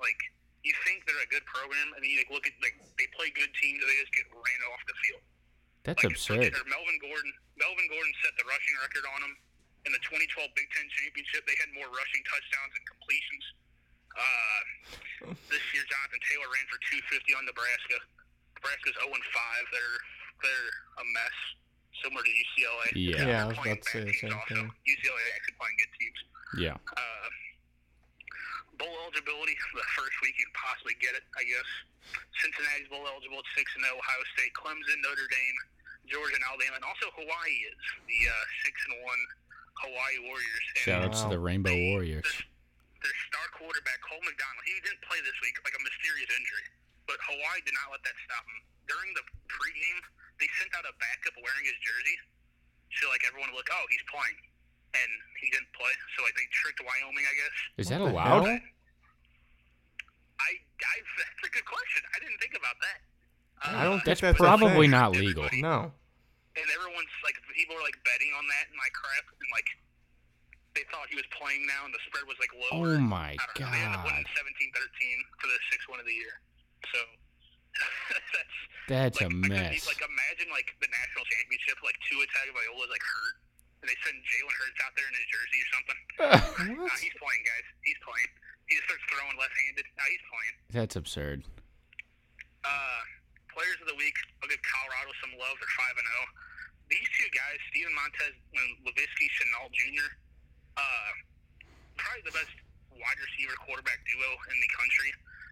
like 0.00 0.20
you 0.64 0.72
think 0.84 1.04
they're 1.04 1.24
a 1.24 1.30
good 1.30 1.44
program, 1.44 1.92
and 1.94 2.00
then 2.02 2.10
you 2.10 2.18
like 2.24 2.32
look 2.32 2.48
at 2.48 2.56
like 2.64 2.76
they 2.96 3.08
play 3.12 3.28
good 3.36 3.52
teams, 3.60 3.78
and 3.80 3.88
they 3.88 3.98
just 4.00 4.12
get 4.16 4.26
ran 4.32 4.60
off 4.72 4.82
the 4.88 4.96
field. 5.04 5.22
That's 5.84 6.00
like, 6.04 6.12
absurd. 6.12 6.52
Melvin 6.68 6.98
Gordon. 7.00 7.32
Melvin 7.56 7.86
Gordon 7.92 8.12
set 8.24 8.32
the 8.40 8.44
rushing 8.48 8.76
record 8.80 9.04
on 9.16 9.20
them 9.20 9.34
in 9.88 9.92
the 9.92 10.02
2012 10.04 10.48
Big 10.56 10.68
Ten 10.72 10.88
championship. 10.88 11.44
They 11.44 11.56
had 11.60 11.72
more 11.76 11.88
rushing 11.88 12.22
touchdowns 12.28 12.72
and 12.76 12.84
completions. 12.88 13.44
Uh, 14.16 15.32
this 15.52 15.64
year, 15.76 15.84
Jonathan 15.86 16.20
Taylor 16.26 16.48
ran 16.50 16.66
for 16.72 16.78
250 16.90 17.36
on 17.38 17.44
Nebraska. 17.46 17.98
Nebraska's 18.58 18.96
0 19.00 19.08
and 19.12 19.26
5. 19.30 19.74
They're 19.74 19.98
they're 20.40 20.70
a 21.00 21.04
mess, 21.12 21.36
similar 22.00 22.24
to 22.24 22.32
UCLA. 22.32 22.88
Yeah. 22.96 23.20
Yeah, 23.28 23.44
I 23.44 23.46
was 23.52 23.58
about 23.60 23.80
to 23.84 23.88
say 23.92 24.00
the 24.08 24.16
same 24.16 24.32
also. 24.32 24.56
thing. 24.56 24.66
UCLA 24.88 25.22
actually 25.36 25.56
playing 25.60 25.76
good 25.78 25.92
teams. 26.00 26.20
Yeah. 26.56 26.76
Uh, 26.96 27.28
bowl 28.80 28.96
eligibility 29.04 29.52
the 29.76 29.84
first 30.00 30.16
week 30.24 30.32
you 30.40 30.48
can 30.48 30.56
possibly 30.56 30.96
get 30.98 31.12
it, 31.12 31.24
I 31.36 31.44
guess. 31.44 31.68
Cincinnati's 32.40 32.88
bowl 32.88 33.04
eligible 33.04 33.44
at 33.44 33.48
six 33.52 33.68
and 33.76 33.84
zero. 33.84 34.00
Ohio 34.00 34.22
State, 34.32 34.52
Clemson, 34.56 34.96
Notre 35.04 35.28
Dame, 35.28 35.58
Georgia, 36.08 36.34
and 36.40 36.44
Alabama, 36.48 36.80
and 36.80 36.86
also 36.88 37.12
Hawaii 37.20 37.58
is 37.68 37.76
the 38.08 38.20
uh, 38.24 38.44
six 38.64 38.74
and 38.88 38.96
one 39.04 39.20
Hawaii 39.84 40.16
Warriors. 40.24 40.64
And 40.72 40.80
Shout 40.80 41.00
out 41.04 41.12
to 41.20 41.28
the 41.28 41.38
Rainbow 41.40 41.68
they- 41.70 41.92
Warriors. 41.92 42.24
Their, 42.24 42.48
their 43.00 43.16
star 43.32 43.46
quarterback 43.56 44.00
Cole 44.04 44.20
McDonald, 44.24 44.64
he 44.68 44.76
didn't 44.84 45.00
play 45.08 45.20
this 45.24 45.36
week, 45.40 45.56
like 45.64 45.72
a 45.76 45.82
mysterious 45.82 46.30
injury, 46.36 46.66
but 47.08 47.16
Hawaii 47.24 47.60
did 47.64 47.72
not 47.76 47.88
let 47.96 48.02
that 48.04 48.16
stop 48.28 48.44
him. 48.44 48.60
During 48.88 49.10
the 49.16 49.24
pregame, 49.48 50.00
they 50.42 50.48
sent 50.60 50.72
out 50.76 50.84
a 50.84 50.94
backup 51.00 51.36
wearing 51.40 51.64
his 51.64 51.78
jersey, 51.80 52.16
So 53.00 53.08
like 53.08 53.22
everyone 53.24 53.52
would 53.54 53.60
look, 53.64 53.70
oh, 53.72 53.84
he's 53.88 54.04
playing, 54.10 54.38
and 54.96 55.10
he 55.40 55.48
didn't 55.54 55.70
play. 55.72 55.92
So 56.16 56.26
like 56.26 56.36
they 56.36 56.48
tricked 56.52 56.80
Wyoming, 56.82 57.24
I 57.24 57.34
guess. 57.38 57.56
Is 57.80 57.88
that 57.92 58.00
allowed? 58.04 58.44
hell? 58.48 58.58
I, 60.40 60.50
I 60.56 60.94
that's 61.20 61.44
a 61.44 61.52
good 61.52 61.68
question. 61.68 62.02
I 62.12 62.18
didn't 62.20 62.40
think 62.40 62.56
about 62.56 62.76
that. 62.80 62.98
I 63.60 63.68
uh, 63.68 63.84
don't 63.84 64.00
think 64.00 64.16
That's 64.16 64.24
that's 64.24 64.40
probably 64.40 64.88
not 64.88 65.12
legal. 65.12 65.44
No. 65.60 65.92
and 66.56 66.66
everyone's 66.72 67.14
like 67.20 67.36
people 67.52 67.76
were 67.76 67.84
like 67.84 67.96
betting 68.08 68.32
on 68.32 68.48
that 68.48 68.64
and 68.72 68.76
like 68.80 68.92
crap 68.96 69.28
and 69.28 69.50
like 69.52 69.68
they 70.80 70.88
thought 70.88 71.12
he 71.12 71.16
was 71.20 71.28
playing 71.36 71.60
now 71.68 71.84
and 71.84 71.92
the 71.92 72.00
spread 72.08 72.24
was 72.24 72.40
like 72.40 72.48
lower. 72.56 72.96
Oh 72.96 73.04
my 73.04 73.36
know. 73.36 73.68
They 73.68 73.80
ended 73.84 74.00
up 74.00 74.08
winning 74.08 74.24
god. 74.24 74.48
17-13 74.48 74.80
for 75.36 75.46
the 75.52 75.58
sixth 75.68 75.86
one 75.92 76.00
of 76.00 76.08
the 76.08 76.16
year. 76.16 76.40
So 76.88 76.98
that's 78.32 78.56
That's 78.88 79.16
a 79.20 79.28
like, 79.28 79.36
couldn't 79.44 79.52
mess. 79.52 79.76
even- 79.76 79.90
like 79.92 80.00
imagine 80.00 80.48
like 80.48 80.72
the 80.80 80.88
national 80.88 81.24
championship 81.28 81.76
like 81.84 81.96
Tua 82.08 82.24
Tagovailoa 82.32 82.88
is 82.88 82.92
like 82.96 83.04
hurt 83.04 83.36
and 83.84 83.86
they 83.92 83.96
send 84.04 84.16
Jalen 84.24 84.54
Hurts 84.56 84.80
out 84.84 84.92
there 84.96 85.08
in 85.08 85.14
his 85.20 85.28
jersey 85.28 85.58
or 85.60 85.68
something. 85.76 86.00
Nah, 86.80 86.96
he's 87.00 87.16
playing, 87.16 87.42
guys. 87.48 87.66
He's 87.84 87.96
playing. 88.04 88.28
He 88.68 88.76
just 88.76 88.84
starts 88.92 89.04
throwing 89.08 89.36
left-handed. 89.40 89.84
Nah, 89.96 90.04
he's 90.08 90.24
playing. 90.28 90.54
That's 90.68 90.94
absurd. 91.00 91.48
Uh, 92.60 93.00
players 93.56 93.80
of 93.80 93.88
the 93.88 93.96
week. 93.96 94.12
I'll 94.44 94.52
give 94.52 94.60
Colorado 94.60 95.10
some 95.24 95.32
love. 95.40 95.56
They're 95.56 95.76
five 95.80 95.96
and 95.96 96.04
zero. 96.04 96.24
These 96.92 97.08
two 97.16 97.28
guys, 97.32 97.56
Steven 97.72 97.94
Montez 97.96 98.36
and 98.36 98.68
Laviska 98.84 99.24
Shenault 99.40 99.72
Jr., 99.72 100.08
uh, 100.80 101.12
probably 102.00 102.24
the 102.24 102.34
best 102.34 102.52
wide 102.96 103.20
receiver 103.20 103.56
quarterback 103.64 104.00
duo 104.08 104.28
in 104.52 104.56
the 104.60 104.70
country. 104.72 105.10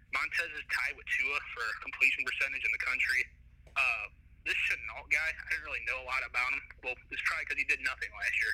Montez 0.09 0.49
is 0.57 0.65
tied 0.73 0.97
with 0.97 1.05
Tua 1.17 1.37
for 1.53 1.65
completion 1.85 2.25
percentage 2.25 2.65
in 2.65 2.73
the 2.73 2.81
country. 2.81 3.21
Uh, 3.77 4.05
this 4.47 4.57
Shenault 4.65 5.05
guy, 5.13 5.29
I 5.29 5.45
didn't 5.53 5.65
really 5.69 5.85
know 5.85 6.01
a 6.01 6.07
lot 6.09 6.25
about 6.25 6.49
him. 6.49 6.61
Well, 6.81 6.97
it's 7.13 7.21
probably 7.29 7.45
because 7.45 7.59
he 7.61 7.67
did 7.69 7.81
nothing 7.85 8.09
last 8.17 8.35
year. 8.41 8.53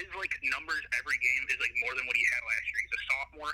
His 0.00 0.08
like 0.16 0.32
numbers 0.48 0.80
every 0.96 1.18
game 1.20 1.44
is 1.52 1.58
like 1.60 1.74
more 1.84 1.92
than 1.94 2.08
what 2.08 2.16
he 2.16 2.24
had 2.32 2.42
last 2.48 2.64
year. 2.72 2.78
He's 2.88 2.94
a 2.96 3.02
sophomore, 3.12 3.52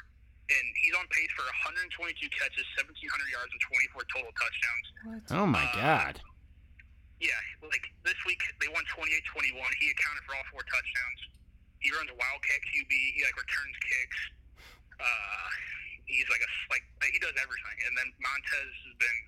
and 0.54 0.64
he's 0.86 0.94
on 0.96 1.04
pace 1.10 1.28
for 1.34 1.44
122 1.66 2.16
catches, 2.32 2.64
1,700 2.78 2.94
yards, 3.34 3.50
and 3.50 3.60
24 3.92 4.06
total 4.14 4.32
touchdowns. 4.38 4.86
What? 5.04 5.22
Oh 5.34 5.46
my 5.50 5.66
Uh, 5.74 5.74
god. 5.76 6.14
Yeah, 7.20 7.36
like 7.66 7.84
this 8.06 8.16
week 8.24 8.40
they 8.62 8.68
won 8.72 8.80
28-21. 8.96 9.52
He 9.82 9.92
accounted 9.92 10.22
for 10.24 10.32
all 10.38 10.46
four 10.54 10.64
touchdowns. 10.64 11.20
He 11.80 11.88
runs 11.96 12.12
a 12.12 12.16
wildcat 12.16 12.60
QB. 12.68 12.92
He 12.92 13.20
like 13.24 13.36
returns 13.36 13.76
kicks. 13.80 14.20
Uh, 15.00 15.48
he's 16.04 16.28
like 16.28 16.44
a 16.44 16.50
like 16.68 16.84
he 17.08 17.18
does 17.20 17.32
everything. 17.40 17.76
And 17.88 17.92
then 17.96 18.08
Montez 18.20 18.72
has 18.84 18.96
been 19.00 19.18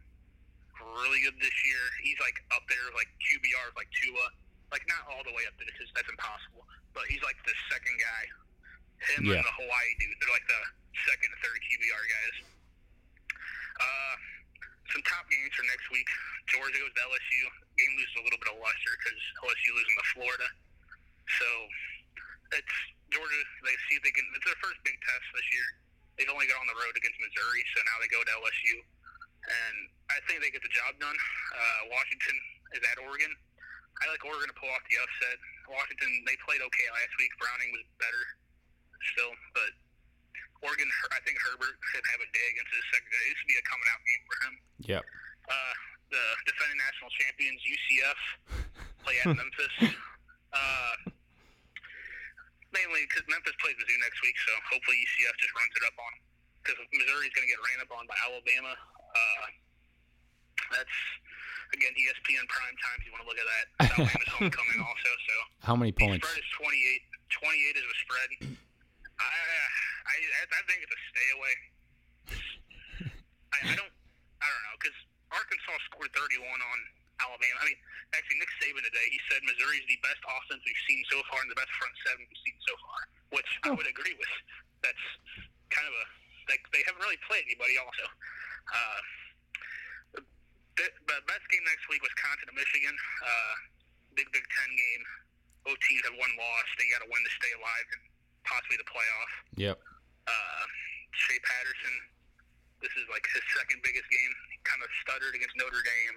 really 1.00 1.20
good 1.24 1.36
this 1.40 1.54
year. 1.64 1.82
He's 2.04 2.20
like 2.20 2.36
up 2.52 2.64
there 2.68 2.92
like 2.96 3.08
QBR 3.24 3.72
like 3.76 3.88
Tua. 4.04 4.26
Like 4.72 4.84
not 4.88 5.04
all 5.12 5.20
the 5.24 5.32
way 5.36 5.44
up 5.48 5.52
there 5.60 5.68
because 5.68 5.88
that's 5.92 6.08
impossible. 6.08 6.64
But 6.96 7.04
he's 7.08 7.20
like 7.24 7.36
the 7.44 7.56
second 7.72 7.96
guy. 8.00 8.22
Him 9.16 9.20
Yeah. 9.28 9.40
and 9.40 9.44
the 9.44 9.54
Hawaii 9.56 9.90
dude. 10.00 10.16
They're 10.20 10.32
like 10.32 10.48
the 10.48 10.62
second 11.08 11.28
and 11.32 11.40
third 11.44 11.56
QBR 11.60 12.04
guys. 12.08 12.36
Uh, 13.80 14.14
some 14.92 15.02
top 15.08 15.24
games 15.32 15.52
for 15.56 15.64
next 15.68 15.88
week. 15.88 16.08
Georgia 16.52 16.76
goes 16.84 16.92
to 16.92 17.00
LSU. 17.08 17.42
Game 17.80 17.92
loses 17.96 18.16
a 18.20 18.24
little 18.28 18.40
bit 18.40 18.52
of 18.52 18.60
luster 18.60 18.92
because 19.00 19.20
LSU 19.40 19.70
losing 19.72 19.96
to 19.96 20.06
Florida. 20.12 20.48
So 21.40 21.48
it's 22.56 22.76
Georgia. 23.12 23.42
They 23.64 23.76
see 23.88 24.00
if 24.00 24.02
they 24.04 24.14
can. 24.14 24.24
It's 24.36 24.46
their 24.46 24.58
first 24.60 24.80
big 24.84 24.96
test 25.00 25.26
this 25.36 25.48
year. 25.52 25.68
They've 26.16 26.32
only 26.32 26.48
got 26.48 26.60
on 26.60 26.68
the 26.68 26.76
road 26.76 26.92
against 26.92 27.16
Missouri, 27.20 27.62
so 27.72 27.80
now 27.88 27.96
they 28.00 28.10
go 28.12 28.20
to 28.20 28.32
LSU, 28.36 28.76
and 29.48 29.76
I 30.12 30.20
think 30.28 30.44
they 30.44 30.52
get 30.52 30.60
the 30.60 30.72
job 30.72 30.92
done. 31.00 31.16
Uh, 31.56 31.80
Washington 31.88 32.36
is 32.76 32.82
at 32.84 33.00
Oregon. 33.00 33.32
I 34.00 34.12
like 34.12 34.20
Oregon 34.24 34.48
to 34.52 34.56
pull 34.56 34.68
off 34.72 34.84
the 34.88 34.98
upset. 35.00 35.36
Washington 35.68 36.10
they 36.28 36.36
played 36.44 36.60
okay 36.60 36.86
last 36.92 37.12
week. 37.16 37.32
Browning 37.40 37.70
was 37.72 37.84
better 37.96 38.24
still, 39.14 39.32
but 39.56 39.72
Oregon. 40.62 40.88
I 41.12 41.20
think 41.24 41.40
Herbert 41.48 41.76
should 41.92 42.04
have 42.12 42.20
a 42.20 42.28
day 42.30 42.46
against 42.54 42.72
his 42.72 42.84
second. 42.92 43.08
It 43.08 43.34
should 43.40 43.50
be 43.50 43.58
a 43.58 43.64
coming 43.66 43.88
out 43.88 44.00
game 44.04 44.22
for 44.28 44.36
him. 44.44 44.54
Yep. 44.84 45.02
Uh, 45.48 45.74
the 46.12 46.24
defending 46.44 46.78
national 46.78 47.10
champions 47.16 47.60
UCF 47.64 48.20
play 49.02 49.16
at 49.24 49.32
Memphis. 49.40 49.74
Uh, 50.52 50.94
mainly 52.72 53.04
because 53.08 53.24
Memphis 53.28 53.54
plays 53.60 53.76
Mizzou 53.78 53.98
next 54.00 54.18
week, 54.24 54.36
so 54.48 54.52
hopefully 54.72 54.98
UCF 55.00 55.34
just 55.40 55.52
runs 55.56 55.72
it 55.76 55.84
up 55.88 55.96
on 56.00 56.10
them. 56.16 56.24
Because 56.62 56.78
Missouri's 56.94 57.32
going 57.34 57.46
to 57.46 57.52
get 57.52 57.60
ran 57.60 57.78
up 57.82 57.90
on 57.92 58.04
by 58.06 58.16
Alabama. 58.22 58.72
Uh, 59.12 59.46
that's 60.72 60.98
again 61.74 61.92
ESPN 61.98 62.44
prime 62.48 62.76
time. 62.80 62.96
If 63.02 63.04
you 63.08 63.12
want 63.12 63.22
to 63.26 63.28
look 63.28 63.40
at 63.40 63.48
that, 63.48 63.64
Alabama's 63.98 64.30
homecoming 64.30 64.80
also. 64.80 65.10
So 65.26 65.34
How 65.66 65.74
many 65.74 65.90
the 65.92 66.00
points? 66.00 66.22
spread 66.24 66.38
is 66.38 66.50
28. 66.60 67.02
28 67.42 67.80
is 67.80 67.86
a 67.88 67.96
spread. 68.04 68.30
I, 69.18 69.24
I, 69.26 70.14
I 70.52 70.60
think 70.68 70.84
it's 70.84 70.92
a 70.94 71.00
stay 71.10 71.28
away. 71.34 71.54
I, 73.56 73.58
I 73.72 73.74
don't, 73.76 73.94
I 74.40 74.46
don't 74.48 74.64
know, 74.68 74.76
because 74.80 74.98
Arkansas 75.32 75.76
scored 75.90 76.12
31 76.14 76.44
on 76.46 76.78
Alabama. 77.22 77.56
I 77.62 77.64
mean, 77.70 77.80
actually, 78.12 78.38
Nick 78.42 78.50
Saban 78.58 78.82
today, 78.82 79.06
he 79.08 79.20
said 79.30 79.40
Missouri's 79.46 79.86
the 79.86 79.98
best 80.02 80.22
offense 80.26 80.60
we've 80.66 80.84
seen 80.90 81.00
so 81.06 81.22
far 81.30 81.38
and 81.40 81.50
the 81.50 81.58
best 81.58 81.70
front 81.78 81.94
seven 82.02 82.26
we've 82.26 82.42
seen 82.42 82.58
so 82.66 82.74
far, 82.82 83.00
which 83.38 83.50
I 83.62 83.70
would 83.70 83.86
agree 83.86 84.14
with. 84.18 84.32
That's 84.82 85.06
kind 85.70 85.86
of 85.86 85.94
a, 85.94 86.04
like, 86.50 86.62
they 86.74 86.82
haven't 86.84 87.00
really 87.00 87.20
played 87.24 87.46
anybody 87.46 87.78
also. 87.78 88.04
Uh, 88.68 89.00
the, 90.76 90.86
the 91.06 91.18
best 91.28 91.44
game 91.52 91.64
next 91.68 91.86
week, 91.86 92.02
Wisconsin 92.02 92.50
to 92.50 92.56
Michigan. 92.56 92.94
Uh, 93.22 93.54
big 94.18 94.28
Big 94.34 94.44
Ten 94.44 94.70
game. 94.74 95.02
Both 95.62 95.78
teams 95.86 96.02
have 96.04 96.16
one 96.18 96.32
loss. 96.34 96.68
They 96.74 96.90
got 96.90 97.06
to 97.06 97.10
win 97.12 97.22
to 97.22 97.32
stay 97.38 97.52
alive 97.54 97.86
and 97.94 98.02
possibly 98.42 98.76
the 98.80 98.88
playoff. 98.90 99.32
Yep. 99.54 99.76
Uh, 100.26 100.64
Shea 101.14 101.38
Patterson. 101.46 101.94
This 102.82 102.90
is 102.98 103.06
like 103.06 103.22
his 103.30 103.44
second 103.54 103.78
biggest 103.86 104.10
game. 104.10 104.32
He 104.50 104.58
kind 104.66 104.82
of 104.82 104.90
stuttered 105.06 105.38
against 105.38 105.54
Notre 105.54 105.86
Dame. 105.86 106.16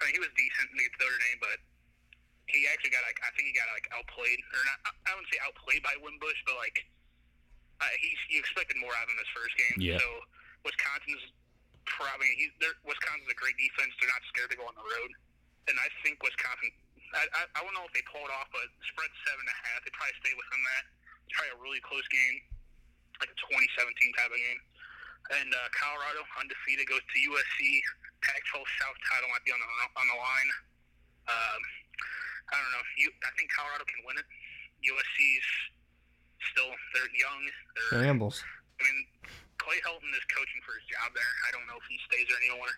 I 0.00 0.08
mean, 0.08 0.16
he 0.16 0.22
was 0.24 0.32
decent 0.32 0.72
against 0.72 0.96
Notre 0.96 1.20
Dame, 1.20 1.40
but 1.44 1.58
he 2.48 2.66
actually 2.66 2.90
got 2.90 3.04
like 3.06 3.20
I 3.22 3.30
think 3.36 3.52
he 3.52 3.54
got 3.54 3.68
like 3.70 3.86
outplayed, 3.94 4.40
or 4.52 4.62
not. 4.66 4.78
I 5.06 5.14
wouldn't 5.14 5.30
say 5.30 5.38
outplayed 5.44 5.82
by 5.84 5.94
Wimbush, 6.00 6.40
but 6.48 6.56
like 6.58 6.82
uh, 7.80 7.92
he 8.00 8.10
you 8.34 8.40
expected 8.42 8.76
more 8.80 8.92
out 8.96 9.06
of 9.06 9.12
him 9.12 9.18
this 9.20 9.32
first 9.32 9.54
game. 9.56 9.76
Yeah. 9.78 10.00
So 10.02 10.08
Wisconsin's 10.66 11.24
probably 11.88 12.32
he, 12.36 12.52
Wisconsin's 12.84 13.30
a 13.30 13.38
great 13.38 13.56
defense. 13.56 13.94
They're 13.98 14.12
not 14.12 14.24
scared 14.28 14.50
to 14.52 14.58
go 14.58 14.66
on 14.66 14.76
the 14.76 14.84
road, 14.84 15.10
and 15.70 15.76
I 15.78 15.88
think 16.02 16.20
Wisconsin. 16.20 16.72
I, 17.10 17.26
I, 17.34 17.42
I 17.58 17.60
don't 17.66 17.74
know 17.74 17.82
if 17.82 17.90
they 17.90 18.06
pull 18.06 18.22
it 18.22 18.30
off, 18.30 18.46
but 18.54 18.70
spread 18.86 19.10
seven 19.26 19.42
and 19.42 19.50
a 19.50 19.58
half. 19.66 19.82
They 19.82 19.90
probably 19.98 20.14
stay 20.22 20.30
within 20.30 20.62
that. 20.62 20.82
It's 21.26 21.34
probably 21.34 21.58
a 21.58 21.58
really 21.58 21.82
close 21.82 22.06
game, 22.06 22.38
like 23.18 23.34
a 23.34 23.38
2017 23.50 24.14
type 24.14 24.30
of 24.30 24.38
game. 24.38 24.60
And 25.42 25.50
uh, 25.50 25.58
Colorado 25.74 26.22
undefeated 26.38 26.86
goes 26.86 27.02
to 27.02 27.16
USC. 27.18 27.82
Pac-12 28.20 28.60
South 28.80 28.98
title 29.08 29.28
might 29.32 29.44
be 29.44 29.52
on 29.52 29.60
the 29.60 29.68
on 29.96 30.06
the 30.08 30.18
line. 30.18 30.50
Um, 31.30 31.60
I 32.50 32.56
don't 32.58 32.72
know. 32.74 32.84
You, 32.98 33.08
I 33.24 33.30
think 33.38 33.48
Colorado 33.54 33.86
can 33.86 34.00
win 34.04 34.18
it. 34.18 34.26
USC's 34.84 35.48
still 36.52 36.72
they're 36.96 37.12
young. 37.14 37.40
They're 37.76 38.04
Shambles. 38.04 38.42
I 38.80 38.88
mean, 38.88 38.98
Clay 39.60 39.78
Helton 39.84 40.08
is 40.16 40.24
coaching 40.32 40.60
for 40.64 40.72
his 40.76 40.86
job 40.88 41.12
there. 41.12 41.32
I 41.44 41.52
don't 41.52 41.68
know 41.68 41.76
if 41.76 41.86
he 41.86 42.00
stays 42.08 42.24
there 42.32 42.40
anymore. 42.40 42.72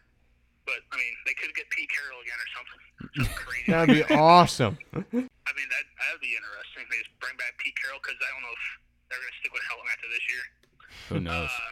But, 0.62 0.78
I 0.90 0.96
mean, 0.98 1.14
they 1.26 1.34
could 1.34 1.50
get 1.58 1.66
Pete 1.74 1.90
Carroll 1.90 2.22
again 2.22 2.38
or 2.38 2.50
something. 2.54 2.82
Something 3.18 3.34
crazy. 3.34 3.66
That'd 3.66 3.90
be 3.98 4.06
awesome. 4.14 4.78
I 4.94 5.50
mean, 5.58 5.68
that 5.74 5.84
that 5.90 6.08
would 6.14 6.22
be 6.22 6.38
interesting. 6.38 6.86
They 6.86 7.02
just 7.02 7.10
bring 7.18 7.34
back 7.34 7.58
Pete 7.58 7.74
Carroll 7.82 7.98
because 7.98 8.14
I 8.22 8.30
don't 8.30 8.46
know 8.46 8.54
if 8.54 8.64
they're 9.10 9.18
going 9.18 9.34
to 9.34 9.38
stick 9.42 9.50
with 9.50 9.66
Helton 9.66 9.90
after 9.90 10.06
this 10.06 10.24
year. 10.30 10.44
Who 11.10 11.18
knows? 11.18 11.50
Uh, 11.50 11.70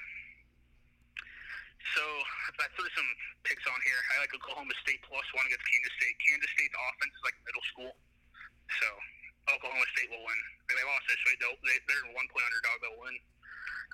so 1.96 2.02
I 2.60 2.66
threw 2.76 2.88
some 2.92 3.10
picks 3.46 3.64
on 3.66 3.78
here. 3.86 4.00
I 4.14 4.24
like 4.24 4.32
Oklahoma 4.36 4.74
State 4.84 5.00
plus 5.06 5.26
one 5.34 5.46
against 5.48 5.64
Kansas 5.66 5.94
State. 5.96 6.16
Kansas 6.22 6.50
State's 6.54 6.76
offense 6.76 7.12
is 7.14 7.24
like 7.24 7.36
middle 7.46 7.64
school, 7.72 7.92
so 8.78 8.88
Oklahoma 9.50 9.86
State 9.96 10.08
will 10.12 10.22
win. 10.22 10.40
They 10.68 10.74
they 10.78 10.86
lost 10.86 11.04
this 11.10 11.20
week. 11.26 11.38
They, 11.42 11.76
they're 11.90 12.06
one 12.14 12.28
point 12.30 12.44
underdog. 12.46 12.76
They'll 12.84 13.00
win. 13.02 13.16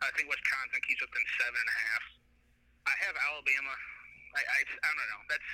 I 0.04 0.12
think 0.12 0.28
Wisconsin 0.28 0.80
keeps 0.84 1.00
within 1.00 1.24
seven 1.40 1.56
and 1.56 1.70
a 1.72 1.78
half. 1.88 2.04
I 2.86 2.94
have 3.08 3.14
Alabama. 3.16 3.74
I, 4.36 4.42
I 4.44 4.58
I 4.60 4.88
don't 4.92 5.08
know. 5.08 5.22
That's 5.32 5.50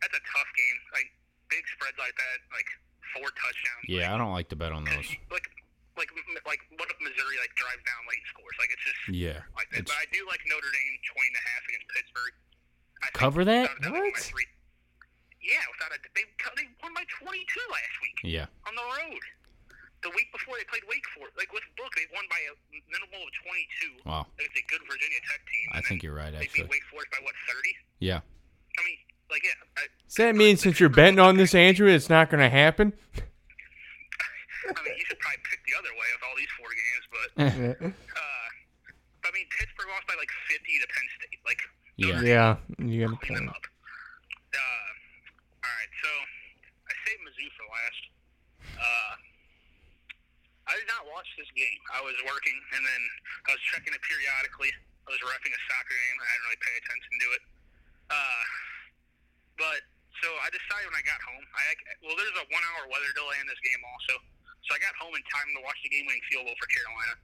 that's 0.00 0.16
a 0.16 0.24
tough 0.24 0.50
game. 0.56 0.78
Like 0.96 1.08
big 1.52 1.64
spreads 1.76 1.98
like 2.00 2.16
that, 2.16 2.38
like 2.52 2.68
four 3.12 3.28
touchdowns. 3.36 3.84
yeah, 3.88 4.14
I 4.14 4.16
don't 4.16 4.32
like 4.32 4.48
to 4.52 4.56
bet 4.56 4.72
on 4.72 4.84
those. 4.88 5.08
Like 5.28 5.48
like 5.98 6.08
like 6.46 6.62
what 6.78 6.86
if 6.88 6.96
Missouri 7.02 7.36
like 7.42 7.52
drives 7.58 7.82
down 7.84 8.02
late 8.08 8.22
scores? 8.30 8.54
Like 8.62 8.70
it's 8.72 8.84
just 8.86 9.02
Yeah. 9.12 9.42
like 9.58 9.66
that. 9.74 9.82
It's, 9.84 9.90
But 9.90 9.98
I 10.00 10.06
do 10.14 10.22
like 10.30 10.40
Notre 10.46 10.70
Dame 10.70 10.94
20 11.02 11.34
and 11.34 11.64
against 11.68 11.88
Pittsburgh. 11.92 12.34
I 13.02 13.06
Cover 13.14 13.42
that? 13.44 13.68
without 13.68 13.78
a 13.78 13.82
doubt 13.82 13.82
they 13.82 13.90
won 13.92 14.00
by 14.00 14.14
What? 14.14 14.22
three- 14.30 14.54
Yeah, 15.42 15.62
without 15.74 15.92
a 15.94 15.98
they 16.14 16.24
they 16.56 16.66
won 16.82 16.94
by 16.94 17.04
22 17.18 17.42
last 17.70 17.94
week 18.02 18.18
yeah. 18.26 18.46
on 18.66 18.74
the 18.74 18.82
road. 18.82 19.22
The 20.06 20.10
week 20.14 20.30
before 20.30 20.54
they 20.54 20.62
played 20.70 20.86
Wake 20.86 21.02
Forest, 21.14 21.34
like 21.38 21.50
with 21.52 21.66
Book, 21.74 21.90
they 21.98 22.06
won 22.14 22.22
by 22.30 22.38
a 22.46 22.54
minimal 22.86 23.18
of 23.26 23.32
22 23.42 24.06
Wow. 24.06 24.26
against 24.38 24.54
a 24.58 24.64
good 24.70 24.82
Virginia 24.86 25.18
Tech 25.26 25.42
team. 25.46 25.66
I 25.74 25.80
think 25.82 26.02
you're 26.06 26.14
right, 26.14 26.30
They 26.30 26.46
actually. 26.46 26.70
beat 26.70 26.70
Wake 26.70 26.86
Forest 26.90 27.10
by 27.10 27.18
what 27.26 27.34
30? 27.50 27.74
Yeah. 27.98 28.20
I 28.78 28.80
mean, 28.86 28.98
like 29.30 29.42
yeah. 29.42 29.58
I, 29.76 29.82
Does 30.06 30.14
that 30.22 30.36
mean 30.36 30.56
since 30.56 30.78
you're 30.78 30.88
betting 30.88 31.18
on 31.18 31.36
this, 31.36 31.54
Andrew, 31.54 31.88
it's 31.90 32.08
not 32.08 32.30
going 32.30 32.40
to 32.42 32.48
happen? 32.50 32.92
I 34.68 34.80
mean, 34.84 34.94
you 35.00 35.04
should 35.08 35.18
probably 35.20 35.40
pick 35.48 35.60
the 35.64 35.74
other 35.80 35.92
way 35.96 36.08
with 36.12 36.22
all 36.28 36.36
these 36.36 36.52
four 36.60 36.68
games, 36.70 37.04
but 37.08 37.28
uh, 37.88 38.46
I 39.24 39.28
mean, 39.32 39.46
Pittsburgh 39.56 39.88
lost 39.92 40.06
by 40.08 40.16
like 40.20 40.30
50 40.52 40.60
to 40.60 40.86
Penn 40.92 41.06
State. 41.20 41.40
Like, 41.44 41.60
Yeah. 41.96 42.20
Yeah, 42.20 42.50
you 42.84 43.08
got 43.08 43.16
a 43.16 43.20
clean 43.24 43.36
them 43.40 43.48
point. 43.50 43.56
up. 43.56 43.64
Uh, 44.54 44.90
all 45.64 45.72
right, 45.76 45.92
so 46.04 46.10
I 46.88 46.92
saved 47.04 47.20
Mizzou 47.26 47.48
for 47.56 47.66
last. 47.68 48.02
Uh, 48.78 49.12
I 50.68 50.76
did 50.76 50.88
not 50.88 51.08
watch 51.08 51.28
this 51.40 51.48
game. 51.56 51.80
I 51.96 52.04
was 52.04 52.16
working, 52.28 52.56
and 52.76 52.84
then 52.84 53.02
I 53.48 53.56
was 53.56 53.62
checking 53.72 53.92
it 53.96 54.02
periodically. 54.04 54.68
I 55.08 55.16
was 55.16 55.20
refing 55.24 55.52
a 55.52 55.60
soccer 55.72 55.96
game. 55.96 56.16
I 56.20 56.24
didn't 56.28 56.44
really 56.44 56.60
pay 56.60 56.74
attention 56.84 57.12
to 57.24 57.28
it. 57.36 57.42
Uh, 58.12 58.42
but 59.56 59.80
so 60.20 60.28
I 60.44 60.48
decided 60.52 60.88
when 60.92 60.96
I 61.00 61.04
got 61.08 61.20
home. 61.24 61.44
I 61.56 61.62
well, 62.04 62.16
there's 62.16 62.36
a 62.36 62.46
one-hour 62.52 62.82
weather 62.92 63.12
delay 63.16 63.40
in 63.40 63.48
this 63.48 63.60
game 63.64 63.80
also, 63.84 64.14
so 64.68 64.76
I 64.76 64.78
got 64.84 64.92
home 65.00 65.16
in 65.16 65.24
time 65.32 65.48
to 65.56 65.64
watch 65.64 65.80
the 65.80 65.88
game-winning 65.88 66.20
field 66.28 66.44
goal 66.44 66.56
for 66.60 66.68
Carolina. 66.68 67.16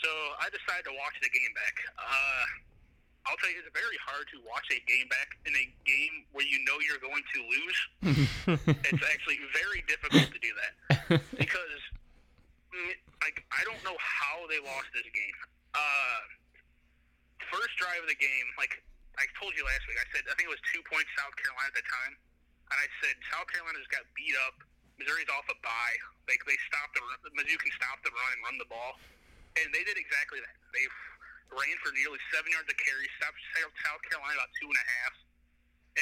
So 0.00 0.08
I 0.40 0.48
decided 0.48 0.88
to 0.88 0.96
watch 0.96 1.16
the 1.20 1.28
game 1.28 1.52
back. 1.52 1.76
Uh, 2.00 2.44
I'll 3.28 3.36
tell 3.36 3.52
you, 3.52 3.60
it's 3.60 3.72
very 3.76 4.00
hard 4.00 4.24
to 4.32 4.38
watch 4.48 4.64
a 4.72 4.80
game 4.88 5.08
back 5.12 5.36
in 5.44 5.52
a 5.52 5.66
game 5.84 6.24
where 6.32 6.46
you 6.46 6.62
know 6.64 6.80
you're 6.80 7.02
going 7.02 7.20
to 7.20 7.38
lose. 7.44 7.78
it's 8.88 9.04
actually 9.04 9.40
very 9.52 9.84
difficult 9.84 10.30
to 10.32 10.40
do 10.40 10.52
that 10.56 10.72
because, 11.36 11.82
like, 13.20 13.44
I 13.50 13.60
don't 13.68 13.82
know 13.84 13.98
how 13.98 14.46
they 14.48 14.62
lost 14.62 14.88
this 14.94 15.08
game. 15.10 15.36
Uh, 15.74 16.20
first 17.50 17.74
drive 17.76 18.00
of 18.04 18.08
the 18.08 18.18
game, 18.18 18.48
like 18.56 18.78
I 19.18 19.26
told 19.36 19.52
you 19.58 19.64
last 19.66 19.84
week, 19.90 19.98
I 19.98 20.06
said 20.14 20.24
I 20.28 20.34
think 20.38 20.48
it 20.48 20.54
was 20.54 20.62
two 20.72 20.82
points 20.86 21.08
South 21.18 21.34
Carolina 21.40 21.72
at 21.72 21.76
the 21.76 21.86
time, 21.86 22.14
and 22.72 22.76
I 22.78 22.88
said 23.02 23.14
South 23.32 23.48
Carolina's 23.50 23.88
got 23.90 24.06
beat 24.14 24.36
up. 24.46 24.56
Missouri's 24.96 25.28
off 25.32 25.46
a 25.52 25.56
bye. 25.60 25.96
Like 26.26 26.42
they 26.48 26.58
stopped 26.66 26.96
the 26.96 27.32
Mizzou 27.36 27.56
can 27.60 27.72
stop 27.76 28.00
the 28.02 28.10
run 28.10 28.30
and 28.34 28.40
run 28.42 28.56
the 28.58 28.68
ball, 28.68 28.98
and 29.60 29.70
they 29.70 29.84
did 29.86 30.00
exactly 30.00 30.42
that. 30.42 30.56
They 30.74 30.84
ran 31.54 31.76
for 31.84 31.94
nearly 31.94 32.18
seven 32.34 32.50
yards 32.50 32.66
of 32.66 32.76
carry, 32.80 33.06
stopped 33.20 33.38
South 33.86 34.02
Carolina 34.10 34.34
about 34.34 34.50
two 34.58 34.66
and 34.66 34.78
a 34.78 34.86
half, 35.00 35.14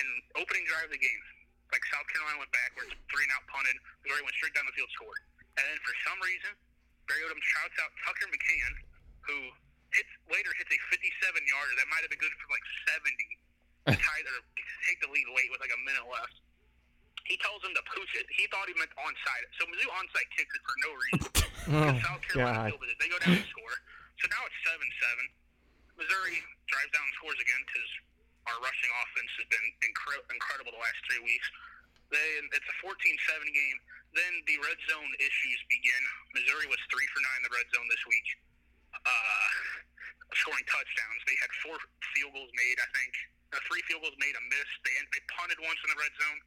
and 0.01 0.09
opening 0.41 0.65
drive 0.65 0.89
of 0.89 0.95
the 0.97 1.03
game, 1.03 1.23
like 1.69 1.85
South 1.93 2.09
Carolina 2.09 2.41
went 2.41 2.53
backwards, 2.57 2.93
three 3.13 3.25
and 3.29 3.35
out 3.37 3.45
punted, 3.53 3.77
Missouri 4.01 4.25
went 4.25 4.37
straight 4.41 4.57
down 4.57 4.65
the 4.65 4.73
field, 4.73 4.89
scored, 4.97 5.21
and 5.61 5.65
then 5.69 5.79
for 5.85 5.95
some 6.09 6.19
reason, 6.25 6.53
Barry 7.05 7.21
Odom 7.29 7.41
shouts 7.43 7.77
out 7.85 7.93
Tucker 8.01 8.29
McCann, 8.33 8.73
who 9.29 9.37
hits 9.93 10.13
later 10.27 10.51
hits 10.57 10.73
a 10.73 10.79
57 10.91 10.99
yarder 11.45 11.75
that 11.79 11.87
might 11.93 12.03
have 12.03 12.11
been 12.11 12.23
good 12.23 12.35
for 12.41 12.49
like 12.51 12.67
70 12.97 13.13
to 13.93 13.95
tie 14.09 14.23
or 14.25 14.41
take 14.89 14.99
the 15.05 15.11
lead 15.13 15.29
late 15.37 15.49
with 15.53 15.61
like 15.61 15.73
a 15.73 15.81
minute 15.85 16.07
left. 16.09 16.35
He 17.25 17.41
tells 17.41 17.65
him 17.65 17.73
to 17.73 17.83
pooch 17.89 18.13
it. 18.21 18.29
He 18.37 18.45
thought 18.53 18.69
he 18.69 18.77
meant 18.77 18.93
onside. 19.01 19.45
So 19.57 19.65
Mizzou 19.69 19.89
onside 19.97 20.29
kicks 20.37 20.53
it 20.53 20.63
for 20.65 20.77
no 20.85 20.91
reason. 20.93 21.33
Oh, 21.65 21.97
South 22.05 22.21
Carolina 22.29 22.77
God. 22.77 22.93
it. 22.93 22.97
They 23.01 23.09
go 23.09 23.17
down 23.25 23.41
and 23.41 23.49
score. 23.49 23.77
So 24.21 24.29
now 24.29 24.45
it's 24.45 24.59
seven 24.69 24.85
seven. 25.01 25.25
Missouri 25.97 26.37
drives 26.69 26.93
down 26.93 27.01
and 27.09 27.17
scores 27.17 27.41
again 27.41 27.57
because 27.65 27.91
our 28.53 28.59
rushing 28.61 28.93
offense 29.01 29.33
has 29.41 29.49
been 29.49 29.65
incre- 29.81 30.21
incredible 30.29 30.77
the 30.77 30.83
last 30.85 31.01
three 31.09 31.25
weeks. 31.25 31.49
Then 32.13 32.53
it's 32.53 32.69
a 32.69 32.77
14-7 32.85 32.93
game. 33.57 33.79
Then 34.13 34.33
the 34.45 34.61
red 34.61 34.77
zone 34.93 35.09
issues 35.17 35.57
begin. 35.73 36.03
Missouri 36.37 36.69
was 36.69 36.77
three 36.93 37.09
for 37.17 37.25
nine 37.25 37.41
in 37.41 37.45
the 37.49 37.55
red 37.57 37.65
zone 37.73 37.89
this 37.89 38.05
week, 38.13 38.29
uh, 39.01 39.49
scoring 40.37 40.69
touchdowns. 40.69 41.21
They 41.25 41.39
had 41.41 41.49
four 41.65 41.81
field 42.13 42.37
goals 42.37 42.53
made, 42.61 42.77
I 42.77 42.89
think. 42.93 43.13
Uh, 43.57 43.61
three 43.73 43.81
field 43.89 44.05
goals 44.05 44.21
made, 44.21 44.37
a 44.37 44.43
miss. 44.53 44.69
They 44.85 44.93
they 45.17 45.23
punted 45.33 45.57
once 45.65 45.81
in 45.81 45.89
the 45.97 45.99
red 45.99 46.13
zone. 46.21 46.39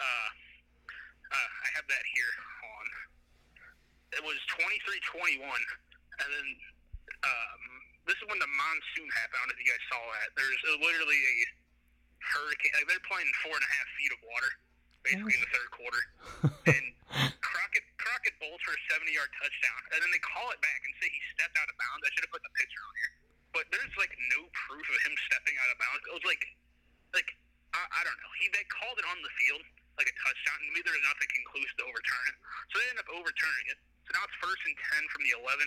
Uh, 0.00 0.30
uh, 1.32 1.50
I 1.64 1.68
have 1.80 1.86
that 1.88 2.04
here 2.12 2.34
on. 2.62 2.86
It 4.20 4.22
was 4.24 4.36
23-21, 4.52 5.40
and 5.40 6.28
then 6.28 6.48
um, 7.24 7.62
this 8.04 8.18
is 8.20 8.26
when 8.28 8.36
the 8.36 8.50
monsoon 8.50 9.08
happened. 9.16 9.40
I 9.40 9.42
don't 9.46 9.48
know 9.48 9.56
if 9.56 9.62
you 9.64 9.70
guys 9.72 9.84
saw 9.88 10.02
that. 10.20 10.28
There's 10.36 10.62
uh, 10.68 10.84
literally 10.84 11.16
a 11.16 11.36
hurricane. 12.20 12.72
Like 12.76 12.86
they're 12.92 13.06
playing 13.08 13.24
in 13.24 13.36
four 13.40 13.56
and 13.56 13.64
a 13.64 13.70
half 13.72 13.88
feet 13.96 14.12
of 14.12 14.20
water, 14.28 14.50
basically 15.06 15.34
in 15.38 15.42
the 15.42 15.52
third 15.56 15.70
quarter. 15.72 16.02
and 16.76 16.84
Crockett 17.40 17.86
Crockett 17.96 18.36
bowls 18.36 18.60
for 18.66 18.76
a 18.76 18.80
70-yard 18.92 19.32
touchdown, 19.40 19.80
and 19.96 19.98
then 20.04 20.10
they 20.12 20.20
call 20.20 20.52
it 20.52 20.60
back 20.60 20.80
and 20.84 20.92
say 21.00 21.08
he 21.08 21.22
stepped 21.32 21.56
out 21.56 21.68
of 21.72 21.76
bounds. 21.80 22.04
I 22.04 22.10
should 22.12 22.28
have 22.28 22.34
put 22.34 22.44
the 22.44 22.52
picture 22.60 22.82
on 22.84 22.94
here, 23.00 23.12
but 23.56 23.64
there's 23.72 23.94
like 23.96 24.12
no 24.36 24.44
proof 24.68 24.84
of 24.84 24.98
him 25.08 25.14
stepping 25.32 25.56
out 25.56 25.72
of 25.72 25.76
bounds. 25.80 26.02
It 26.04 26.14
was 26.20 26.26
like, 26.28 26.44
like 27.16 27.30
I, 27.72 27.80
I 27.80 28.00
don't 28.04 28.18
know. 28.20 28.32
He 28.42 28.52
they 28.52 28.66
called 28.68 29.00
it 29.00 29.08
on 29.08 29.16
the 29.24 29.32
field 29.40 29.64
like 30.00 30.08
a 30.08 30.16
touchdown, 30.24 30.56
and 30.62 30.66
to 30.68 30.72
me 30.76 30.80
there 30.84 30.94
was 30.96 31.04
nothing 31.04 31.28
conclusive 31.36 31.76
to 31.80 31.84
overturn 31.88 32.24
it. 32.32 32.36
So 32.72 32.74
they 32.80 32.86
end 32.92 33.00
up 33.02 33.08
overturning 33.12 33.66
it. 33.72 33.78
So 34.08 34.16
now 34.16 34.24
it's 34.26 34.36
first 34.42 34.62
and 34.66 34.76
ten 34.90 35.02
from 35.12 35.22
the 35.28 35.32
11. 35.36 35.62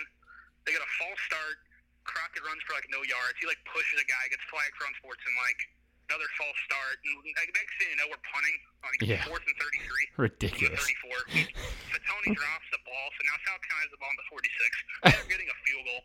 They 0.66 0.74
get 0.74 0.82
a 0.82 0.92
false 0.98 1.22
start. 1.30 1.58
Crockett 2.06 2.42
runs 2.46 2.62
for 2.70 2.74
like 2.78 2.86
no 2.94 3.02
yards. 3.06 3.38
He 3.42 3.46
like 3.50 3.62
pushes 3.70 3.98
a 4.02 4.06
guy, 4.06 4.24
gets 4.30 4.46
flagged 4.50 4.74
for 4.78 4.86
unsportsmanlike. 4.90 5.62
Another 6.10 6.30
false 6.38 6.60
start. 6.70 7.02
And 7.02 7.18
like, 7.34 7.50
next 7.58 7.74
thing 7.82 7.90
you 7.90 7.98
know, 7.98 8.06
we're 8.14 8.22
punting 8.30 8.58
on 8.86 8.90
like, 8.94 9.02
Yeah. 9.10 9.26
fourth 9.26 9.42
and 9.42 9.58
33. 9.58 10.22
Ridiculous. 10.22 10.78
34. 10.86 11.58
So 11.96 11.98
Tony 12.06 12.36
drops 12.36 12.68
the 12.76 12.82
ball. 12.86 13.08
So 13.16 13.22
now 13.26 13.38
South 13.48 13.62
Carolina's 13.66 13.94
the 13.96 14.02
ball 14.04 14.12
on 14.14 14.20
the 14.20 14.28
46. 14.30 14.46
They're 15.16 15.32
getting 15.32 15.48
a 15.50 15.58
field 15.66 15.86
goal. 15.88 16.04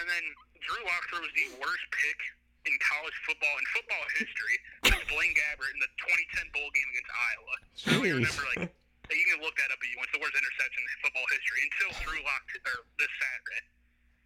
And 0.00 0.04
then 0.08 0.24
Drew 0.64 0.80
Lock 0.82 1.04
throws 1.12 1.30
the 1.36 1.46
worst 1.62 1.84
pick 1.94 2.18
in 2.64 2.74
college 2.80 3.16
football 3.28 3.54
in 3.60 3.66
football 3.72 4.04
history. 4.16 4.56
That's 4.88 5.04
Blaine 5.08 5.36
Gabbert 5.36 5.72
in 5.72 5.80
the 5.80 5.90
2010 6.00 6.48
bowl 6.56 6.68
game 6.72 6.88
against 6.92 7.12
Iowa. 7.12 7.54
Don't 7.84 8.04
Jeez. 8.04 8.16
remember 8.20 8.44
like 8.56 8.72
you 9.12 9.26
can 9.28 9.38
look 9.44 9.52
that 9.60 9.68
up 9.68 9.80
if 9.84 9.88
you 9.92 10.00
want. 10.00 10.08
It's 10.08 10.16
the 10.16 10.24
worst 10.24 10.36
interception 10.36 10.80
in 10.80 10.96
football 11.04 11.28
history 11.28 11.60
until 11.68 11.90
Drew 12.08 12.20
Lock 12.24 12.44
or 12.64 12.88
this 12.96 13.12
Saturday. 13.20 13.62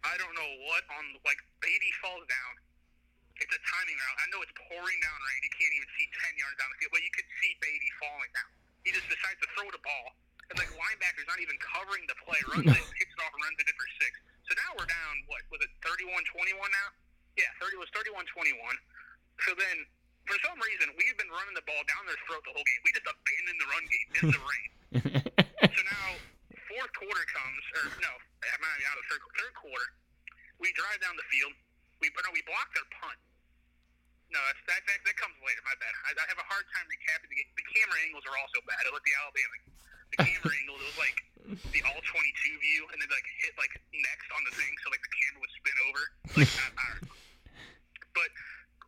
I 0.07 0.15
don't 0.15 0.31
know 0.31 0.51
what 0.71 0.87
on 0.95 1.19
like 1.27 1.39
Beatty 1.59 1.91
falls 1.99 2.23
down. 2.31 2.53
It's 3.39 3.51
a 3.51 3.61
timing 3.63 3.95
route. 3.95 4.17
I 4.19 4.25
know 4.31 4.39
it's 4.43 4.55
pouring 4.67 4.99
down 5.03 5.19
rain. 5.19 5.39
You 5.43 5.53
can't 5.55 5.75
even 5.75 5.89
see 5.99 6.07
ten 6.23 6.33
yards 6.39 6.55
down 6.59 6.71
the 6.71 6.79
field, 6.79 6.95
but 6.95 7.03
you 7.03 7.11
could 7.11 7.27
see 7.43 7.51
Beatty 7.59 7.91
falling 7.99 8.31
down. 8.31 8.51
He 8.87 8.95
just 8.95 9.07
decides 9.11 9.39
to 9.43 9.47
throw 9.55 9.67
the 9.67 9.83
ball. 9.83 10.15
And 10.49 10.55
like 10.55 10.71
linebacker's 10.71 11.27
not 11.27 11.43
even 11.43 11.59
covering 11.59 12.07
the 12.07 12.17
play, 12.23 12.39
runs 12.55 12.71
it, 12.71 12.83
kicks 12.99 13.13
it 13.13 13.19
off, 13.19 13.35
and 13.35 13.43
runs 13.43 13.59
it 13.59 13.67
in 13.67 13.75
for 13.75 13.89
six. 13.99 14.11
So 14.47 14.57
now 14.57 14.69
we're 14.79 14.89
down. 14.89 15.13
What 15.29 15.43
was 15.53 15.61
it? 15.61 15.71
31-21 15.85 16.57
now? 16.57 16.89
Yeah, 17.39 17.63
30 17.63 17.79
it 17.79 17.79
was 17.79 17.91
31-21. 17.95 18.51
So 19.47 19.55
then, 19.55 19.77
for 20.27 20.35
some 20.43 20.59
reason, 20.59 20.91
we've 20.99 21.15
been 21.15 21.31
running 21.31 21.55
the 21.55 21.63
ball 21.63 21.79
down 21.87 22.03
their 22.03 22.19
throat 22.27 22.43
the 22.43 22.51
whole 22.51 22.67
game. 22.67 22.81
We 22.83 22.91
just 22.91 23.07
abandoned 23.07 23.59
the 23.63 23.69
run 23.71 23.85
game 23.87 24.09
in 24.19 24.25
the 24.35 24.43
rain. 24.43 24.69
So 25.69 25.85
now, 25.85 26.07
fourth 26.71 26.91
quarter 26.91 27.25
comes, 27.29 27.63
or 27.79 27.83
no, 28.03 28.11
I'm 28.11 28.61
not 28.63 28.73
even 28.79 28.87
out 28.89 28.99
of 28.99 29.03
the 29.05 29.09
third, 29.15 29.23
third 29.37 29.53
quarter. 29.55 29.87
We 30.59 30.71
drive 30.75 30.99
down 30.99 31.15
the 31.15 31.27
field. 31.31 31.55
We 32.03 32.11
no, 32.11 32.31
we 32.35 32.43
block 32.43 32.67
their 32.75 32.87
punt. 32.99 33.19
No, 34.31 34.39
that's, 34.43 34.59
that, 34.71 34.81
that 34.87 34.99
that 35.07 35.15
comes 35.19 35.35
later. 35.39 35.61
My 35.63 35.75
bad. 35.79 35.93
I, 36.07 36.15
I 36.15 36.25
have 36.31 36.41
a 36.41 36.47
hard 36.47 36.67
time 36.75 36.87
recapping 36.87 37.31
the 37.31 37.37
game. 37.37 37.51
The 37.59 37.67
camera 37.75 37.97
angles 38.07 38.23
are 38.27 38.35
also 38.39 38.59
bad. 38.67 38.81
I 38.81 38.91
look 38.91 39.03
the 39.03 39.15
Alabama. 39.23 39.55
The 40.15 40.19
camera 40.25 40.51
angle 40.63 40.77
it 40.79 40.87
was 40.89 40.99
like 40.99 41.17
the 41.75 41.81
all 41.87 42.01
22 42.01 42.07
view, 42.07 42.81
and 42.91 42.97
then 42.99 43.09
like 43.11 43.27
hit 43.43 43.55
like 43.59 43.73
next 43.95 44.27
on 44.35 44.41
the 44.47 44.53
thing, 44.55 44.71
so 44.83 44.91
like 44.91 45.03
the 45.03 45.13
camera 45.15 45.39
would 45.43 45.53
spin 45.55 45.77
over. 45.91 46.03
Like 46.39 46.51
I, 46.59 46.65
I 46.75 46.85
don't 46.97 47.03
know. 47.07 47.28
But 48.19 48.35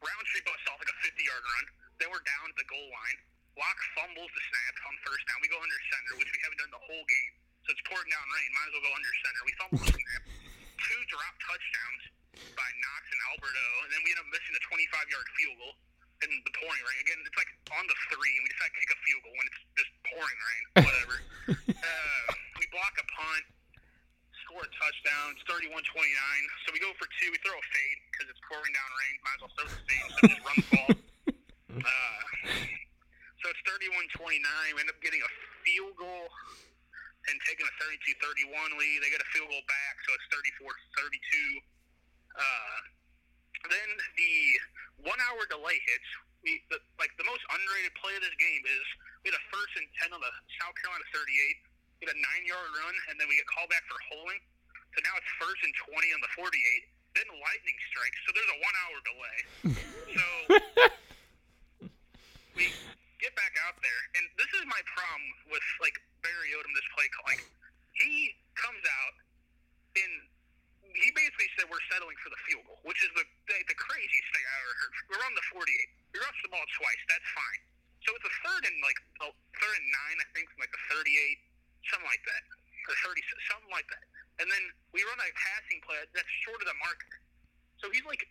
Rountree 0.03 0.43
busts 0.43 0.67
off 0.67 0.75
like 0.83 0.91
a 0.91 0.97
50 1.07 1.23
yard 1.23 1.39
run. 1.39 1.65
Then 2.03 2.11
we're 2.11 2.25
down 2.27 2.51
at 2.51 2.57
the 2.59 2.67
goal 2.67 2.87
line. 2.91 3.17
Lock 3.55 3.79
fumbles 3.95 4.27
the 4.27 4.43
snap 4.43 4.75
on 4.91 4.95
first 5.07 5.23
down. 5.31 5.39
We 5.39 5.47
go 5.47 5.59
under 5.59 5.79
center, 5.87 6.19
which 6.19 6.31
we 6.35 6.39
haven't 6.43 6.59
done 6.59 6.73
the 6.75 6.83
whole 6.83 7.05
game. 7.07 7.33
So 7.63 7.71
it's 7.71 7.83
pouring 7.87 8.11
down 8.11 8.27
rain. 8.27 8.49
Might 8.51 8.67
as 8.67 8.73
well 8.75 8.85
go 8.91 8.93
under 8.95 9.13
center. 9.23 9.41
We 9.47 9.53
fumble 9.55 9.79
the 9.87 9.95
snap. 9.95 10.23
Two 10.83 11.01
drop 11.07 11.35
touchdowns 11.47 12.03
by 12.59 12.69
Knox 12.79 13.03
and 13.07 13.21
Alberto, 13.31 13.67
and 13.85 13.89
then 13.95 14.01
we 14.03 14.09
end 14.11 14.19
up 14.23 14.29
missing 14.33 14.55
a 14.55 14.63
25 14.67 15.13
yard 15.13 15.27
field 15.39 15.55
goal 15.61 15.75
in 16.25 16.31
the 16.31 16.53
pouring 16.57 16.83
rain. 16.83 16.99
Again, 17.05 17.19
it's 17.23 17.37
like 17.37 17.51
on 17.75 17.85
the 17.87 17.97
three, 18.11 18.33
and 18.35 18.43
we 18.43 18.49
decide 18.51 18.71
to 18.71 18.79
kick 18.81 18.91
a 18.91 18.99
field 19.05 19.21
goal 19.23 19.35
when 19.35 19.47
it's 19.47 19.61
just 19.77 19.91
pouring 20.11 20.39
rain. 20.41 20.63
Whatever. 20.89 21.15
uh, 21.87 22.27
we 22.59 22.65
block 22.73 22.93
a 22.97 23.05
punt, 23.13 23.45
score 24.51 24.67
a 24.67 24.73
touchdown. 24.75 25.31
It's 25.39 25.47
31-29. 25.47 25.79
So 26.67 26.75
we 26.75 26.83
go 26.83 26.91
for 26.99 27.07
two. 27.23 27.31
We 27.31 27.39
throw 27.39 27.55
a 27.55 27.67
fade 27.71 27.99
because 28.11 28.27
it's 28.35 28.43
pouring 28.51 28.75
down 28.75 28.91
rain. 28.99 29.15
Might 29.23 29.39
as 29.39 29.41
well 29.47 29.53
throw 29.55 29.67
the 29.71 29.79
fade. 29.87 30.07
So 30.11 30.19
we 30.19 30.27
just 30.35 30.43
run 30.43 30.57
the 30.59 30.67
ball. 30.75 30.91
Uh, 31.71 32.21
so 33.39 33.47
it's 33.47 33.63
31-29. 33.63 34.43
We 34.75 34.83
end 34.83 34.91
up 34.91 34.99
getting 34.99 35.23
a 35.23 35.31
field 35.63 35.95
goal 35.95 36.27
and 37.31 37.35
taking 37.47 37.63
a 37.63 37.73
32-31 37.79 38.75
lead. 38.75 38.99
They 38.99 39.07
get 39.07 39.23
a 39.23 39.31
field 39.31 39.47
goal 39.47 39.63
back, 39.71 39.95
so 40.03 40.11
it's 40.11 40.27
34-32. 40.35 41.63
Uh, 42.35 42.79
then 43.71 43.89
the 44.19 44.35
one-hour 45.07 45.47
delay 45.47 45.79
hits. 45.79 46.09
We, 46.43 46.59
the, 46.67 46.83
like 46.99 47.15
the 47.15 47.23
most 47.23 47.41
underrated 47.55 47.95
play 48.03 48.19
of 48.19 48.21
this 48.21 48.35
game 48.35 48.63
is 48.67 48.85
we 49.23 49.31
had 49.31 49.39
a 49.39 49.45
first 49.47 49.73
and 49.79 49.87
ten 50.03 50.11
on 50.11 50.19
the 50.19 50.33
South 50.59 50.75
Carolina 50.83 51.07
38. 51.15 51.70
Get 52.01 52.09
a 52.09 52.17
nine 52.17 52.43
yard 52.49 52.69
run, 52.81 52.95
and 53.13 53.15
then 53.21 53.29
we 53.29 53.37
get 53.37 53.45
called 53.45 53.69
back 53.69 53.85
for 53.85 54.01
holding. 54.09 54.41
So 54.97 55.05
now 55.05 55.13
it's 55.21 55.31
first 55.37 55.61
and 55.61 55.69
20 55.93 56.17
on 56.17 56.19
the 56.25 56.31
48. 56.33 56.49
Then 57.13 57.27
lightning 57.29 57.77
strikes, 57.93 58.19
so 58.25 58.29
there's 58.33 58.51
a 58.55 58.59
one 58.63 58.75
hour 58.81 58.97
delay. 59.05 59.39
so 60.17 60.25
we 62.57 62.71
get 63.21 63.35
back 63.37 63.53
out 63.67 63.77
there, 63.83 64.01
and 64.17 64.25
this 64.39 64.49
is 64.57 64.63
my 64.65 64.81
problem 64.89 65.27
with 65.53 65.61
like 65.77 65.93
Barry 66.25 66.55
Odom, 66.57 66.71
this 66.73 66.87
play 66.95 67.05
call. 67.13 67.35
Like, 67.35 67.43
he 67.93 68.33
comes 68.55 68.81
out 68.81 69.13
and 69.99 70.11
he 70.81 71.07
basically 71.13 71.51
said 71.59 71.67
we're 71.67 71.83
settling 71.91 72.17
for 72.23 72.31
the 72.31 72.41
field 72.47 72.63
goal, 72.65 72.81
which 72.87 72.99
is 73.05 73.11
the 73.13 73.27
the, 73.51 73.57
the 73.69 73.77
craziest 73.77 74.29
thing 74.31 74.43
I 74.47 74.55
ever 74.65 74.73
heard. 74.81 74.91
We're 75.11 75.25
on 75.27 75.35
the 75.35 75.45
48. 75.53 75.67
We 76.15 76.23
rushed 76.23 76.43
the 76.47 76.51
ball 76.51 76.65
twice. 76.79 77.01
That's 77.11 77.29
fine. 77.35 77.61
So 78.07 78.15
it's 78.17 78.25
a 78.25 78.35
third 78.47 78.65
and 78.65 78.77
like 78.81 78.99
a 79.21 79.29
third 79.29 79.75
and 79.77 79.89
nine, 79.93 80.17
I 80.17 80.27
think, 80.33 80.49
from 80.49 80.63
like 80.63 80.73
a 80.73 80.83
38 80.95 81.50
something 81.89 82.09
like 82.09 82.23
that, 82.27 82.43
or 82.89 82.95
30, 83.09 83.21
something 83.49 83.71
like 83.73 83.87
that. 83.89 84.03
And 84.41 84.47
then 84.49 84.63
we 84.93 85.05
run 85.05 85.17
a 85.21 85.29
passing 85.37 85.79
play 85.85 86.01
that's 86.13 86.29
short 86.45 86.61
of 86.61 86.67
the 86.69 86.77
marker. 86.81 87.15
So 87.81 87.89
he's 87.89 88.05
like 88.05 88.21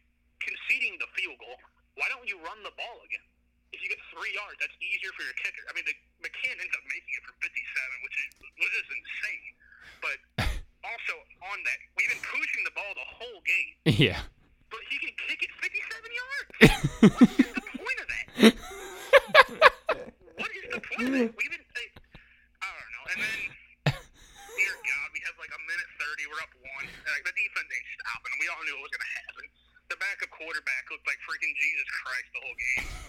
conceding 0.42 0.98
the 0.98 1.10
field 1.14 1.38
goal. 1.38 1.58
Why 1.98 2.06
don't 2.10 2.26
you 2.26 2.38
run 2.42 2.62
the 2.62 2.74
ball 2.74 2.98
again? 3.06 3.26
If 3.70 3.78
you 3.78 3.88
get 3.90 4.02
three 4.10 4.34
yards, 4.34 4.58
that's 4.58 4.74
easier 4.82 5.14
for 5.14 5.22
your 5.22 5.36
kicker. 5.38 5.62
I 5.70 5.72
mean, 5.78 5.86
the, 5.86 5.94
McCann 6.26 6.58
ends 6.58 6.74
up 6.74 6.82
making 6.90 7.12
it 7.14 7.22
for 7.22 7.34
57, 7.38 7.46
which 8.02 8.16
is, 8.18 8.28
which 8.58 8.74
is 8.74 8.86
insane. 8.90 9.50
But 10.02 10.18
also 10.82 11.14
on 11.46 11.58
that, 11.62 11.78
we've 11.94 12.10
been 12.10 12.24
pushing 12.26 12.62
the 12.66 12.74
ball 12.74 12.90
the 12.98 13.06
whole 13.06 13.40
game. 13.46 13.74
Yeah. 14.10 14.18
But 14.70 14.86
he 14.86 14.98
can 15.02 15.14
kick 15.26 15.42
it 15.42 15.50
57 15.58 15.74
yards. 16.14 17.46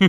uh, 0.02 0.08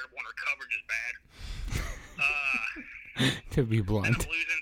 terrible 0.00 0.20
and 0.24 0.36
coverage 0.36 0.74
is 0.76 0.84
bad. 0.88 1.14
Uh, 2.20 3.30
to 3.50 3.62
be 3.62 3.80
blunt. 3.80 4.06
Losing 4.08 4.59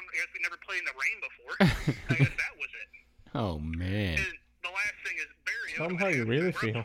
I, 0.00 0.16
guess 0.16 0.30
we 0.32 0.40
never 0.40 0.58
played 0.64 0.80
in 0.80 0.88
the 0.88 0.96
rain 0.96 1.18
before. 1.20 1.54
I 2.10 2.14
guess 2.16 2.32
that 2.32 2.54
was 2.56 2.72
it. 2.72 2.88
Oh 3.34 3.58
man. 3.58 4.18
And 4.18 4.34
the 4.62 4.72
last 4.72 4.98
thing 5.04 5.16
is 5.20 5.28
Barry. 5.44 5.76
Somehow 5.76 6.08
you 6.08 6.24
really 6.24 6.52
feel. 6.52 6.84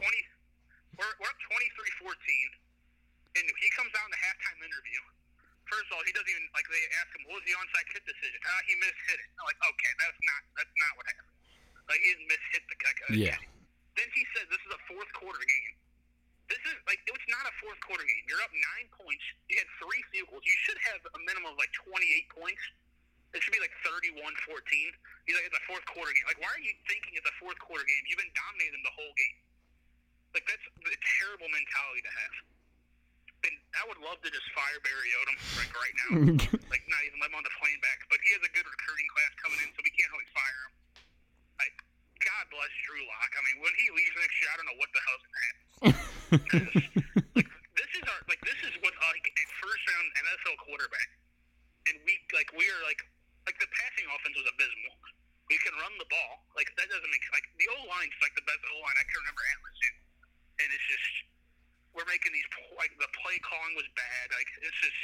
was 63.75 63.85
bad. 63.95 64.25
Like 64.31 64.47
it's 64.61 64.79
just, 64.81 65.01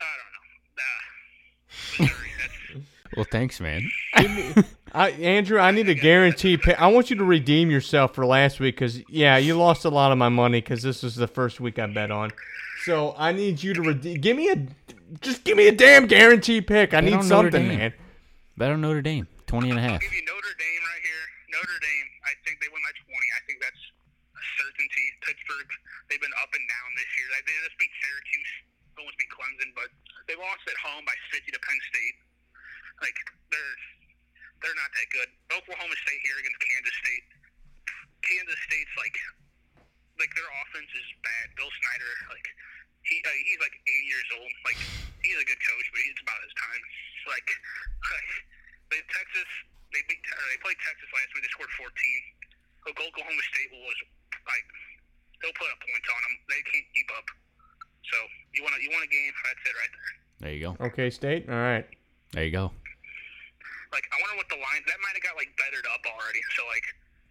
I 0.00 0.04
don't 0.18 0.32
know. 0.32 0.46
Uh, 0.78 2.06
well, 3.16 3.26
thanks, 3.30 3.60
man. 3.60 3.88
I, 4.92 5.10
Andrew, 5.10 5.58
I 5.58 5.70
need 5.70 5.88
a 5.88 5.94
guarantee. 5.94 6.56
Pay. 6.56 6.74
I 6.74 6.88
want 6.88 7.10
you 7.10 7.16
to 7.16 7.24
redeem 7.24 7.70
yourself 7.70 8.14
for 8.14 8.24
last 8.24 8.60
week 8.60 8.76
because, 8.76 9.00
yeah, 9.08 9.36
you 9.36 9.56
lost 9.58 9.84
a 9.84 9.90
lot 9.90 10.12
of 10.12 10.18
my 10.18 10.28
money 10.28 10.60
because 10.60 10.82
this 10.82 11.02
was 11.02 11.16
the 11.16 11.26
first 11.26 11.60
week 11.60 11.78
I 11.78 11.86
bet 11.86 12.10
on. 12.10 12.32
So 12.84 13.14
I 13.18 13.32
need 13.32 13.62
you 13.62 13.74
to 13.74 13.82
redeem. 13.82 14.20
Give 14.20 14.36
me 14.36 14.50
a, 14.50 14.66
just 15.20 15.44
give 15.44 15.56
me 15.56 15.68
a 15.68 15.72
damn 15.72 16.06
guarantee 16.06 16.60
pick. 16.60 16.94
I 16.94 17.00
bet 17.00 17.04
need 17.04 17.24
something, 17.24 17.68
man. 17.68 17.92
Bet 18.56 18.70
on 18.70 18.80
Notre 18.80 19.02
Dame, 19.02 19.28
20 19.46 19.70
and 19.70 19.78
a 19.78 19.82
half. 19.82 20.00
Give 20.00 20.12
you 20.12 20.24
Notre 20.24 20.54
Dame 20.56 20.82
right 20.88 21.02
here. 21.04 21.24
Notre 21.52 21.76
Dame, 21.76 22.08
I 22.24 22.32
think 22.46 22.56
they 22.64 22.68
win 22.72 22.80
by 22.80 22.94
20. 22.96 23.12
I 23.36 23.40
think 23.44 23.60
that's 23.60 23.82
a 24.32 24.44
certainty. 24.56 25.06
Pittsburgh 25.28 25.68
They've 26.06 26.22
been 26.22 26.34
up 26.38 26.50
and 26.54 26.66
down 26.70 26.88
this 26.94 27.10
year. 27.18 27.28
They, 27.42 27.54
just 27.66 27.78
beat 27.82 27.90
Syracuse, 27.98 28.52
almost 28.94 29.18
beat 29.18 29.30
Clemson, 29.34 29.70
but 29.74 29.90
they 30.30 30.38
lost 30.38 30.62
at 30.70 30.78
home 30.78 31.02
by 31.02 31.14
50 31.34 31.50
to 31.50 31.60
Penn 31.60 31.80
State. 31.90 32.16
Like 33.02 33.18
they're 33.52 33.76
they're 34.64 34.78
not 34.78 34.88
that 34.88 35.08
good. 35.12 35.28
Oklahoma 35.52 35.96
State 36.00 36.20
here 36.24 36.38
against 36.40 36.56
Kansas 36.64 36.96
State. 37.04 37.26
Kansas 38.24 38.60
State's 38.64 38.94
like 38.96 39.16
like 40.16 40.32
their 40.32 40.48
offense 40.64 40.88
is 40.96 41.08
bad. 41.20 41.52
Bill 41.60 41.68
Snyder 41.68 42.12
like 42.32 42.46
he 43.04 43.20
uh, 43.20 43.36
he's 43.36 43.60
like 43.60 43.76
80 43.84 44.08
years 44.08 44.28
old. 44.40 44.52
Like 44.64 44.80
he's 45.20 45.36
a 45.36 45.44
good 45.44 45.60
coach, 45.60 45.86
but 45.92 46.00
he's 46.00 46.20
about 46.24 46.40
his 46.40 46.54
time. 46.56 46.82
Like, 47.28 47.48
like 48.14 48.30
they 48.94 49.00
Texas 49.12 49.50
they 49.94 50.02
beat, 50.08 50.22
uh, 50.24 50.46
they 50.50 50.58
played 50.62 50.78
Texas 50.82 51.08
last 51.14 51.30
week. 51.36 51.42
They 51.46 51.52
scored 51.52 51.72
14. 51.78 51.90
Oklahoma 52.86 53.44
State 53.50 53.70
was 53.74 53.98
like 54.46 54.66
they'll 55.46 55.54
put 55.54 55.70
up 55.70 55.78
points 55.78 56.08
on 56.10 56.20
them. 56.26 56.34
They 56.50 56.62
can't 56.66 56.88
keep 56.90 57.08
up. 57.14 57.26
So 58.10 58.16
you 58.58 58.66
want 58.66 58.74
to 58.74 58.82
you 58.82 58.90
want 58.90 59.06
a 59.06 59.12
game? 59.14 59.30
That's 59.46 59.62
it 59.62 59.74
right 59.78 59.92
there. 59.94 60.12
There 60.42 60.52
you 60.58 60.62
go. 60.66 60.72
Okay, 60.90 61.08
State. 61.10 61.46
All 61.46 61.54
right. 61.54 61.86
There 62.34 62.42
you 62.42 62.50
go. 62.50 62.74
Like 63.94 64.04
I 64.10 64.18
wonder 64.18 64.36
what 64.42 64.50
the 64.50 64.58
line 64.58 64.82
that 64.90 64.98
might 64.98 65.14
have 65.14 65.22
got 65.22 65.38
like 65.38 65.54
bettered 65.54 65.86
up 65.86 66.02
already. 66.02 66.42
So 66.58 66.66
like 66.66 66.86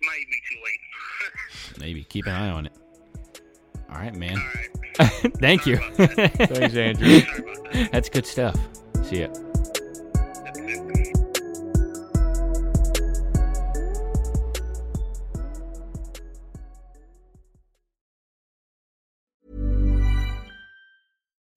might 0.08 0.26
be 0.32 0.40
too 0.48 0.60
late. 0.64 1.84
Maybe 1.84 2.04
keep 2.08 2.26
an 2.28 2.34
eye 2.34 2.50
on 2.50 2.66
it. 2.66 2.74
All 3.92 3.98
right, 4.00 4.16
man. 4.16 4.38
All 4.38 4.44
right. 4.56 5.34
Thank 5.40 5.66
you. 5.66 5.78
Thanks, 5.78 6.76
Andrew. 6.76 7.20
That. 7.20 7.90
That's 7.92 8.10
good 8.10 8.26
stuff. 8.26 8.58
See 9.04 9.22
ya. 9.22 9.28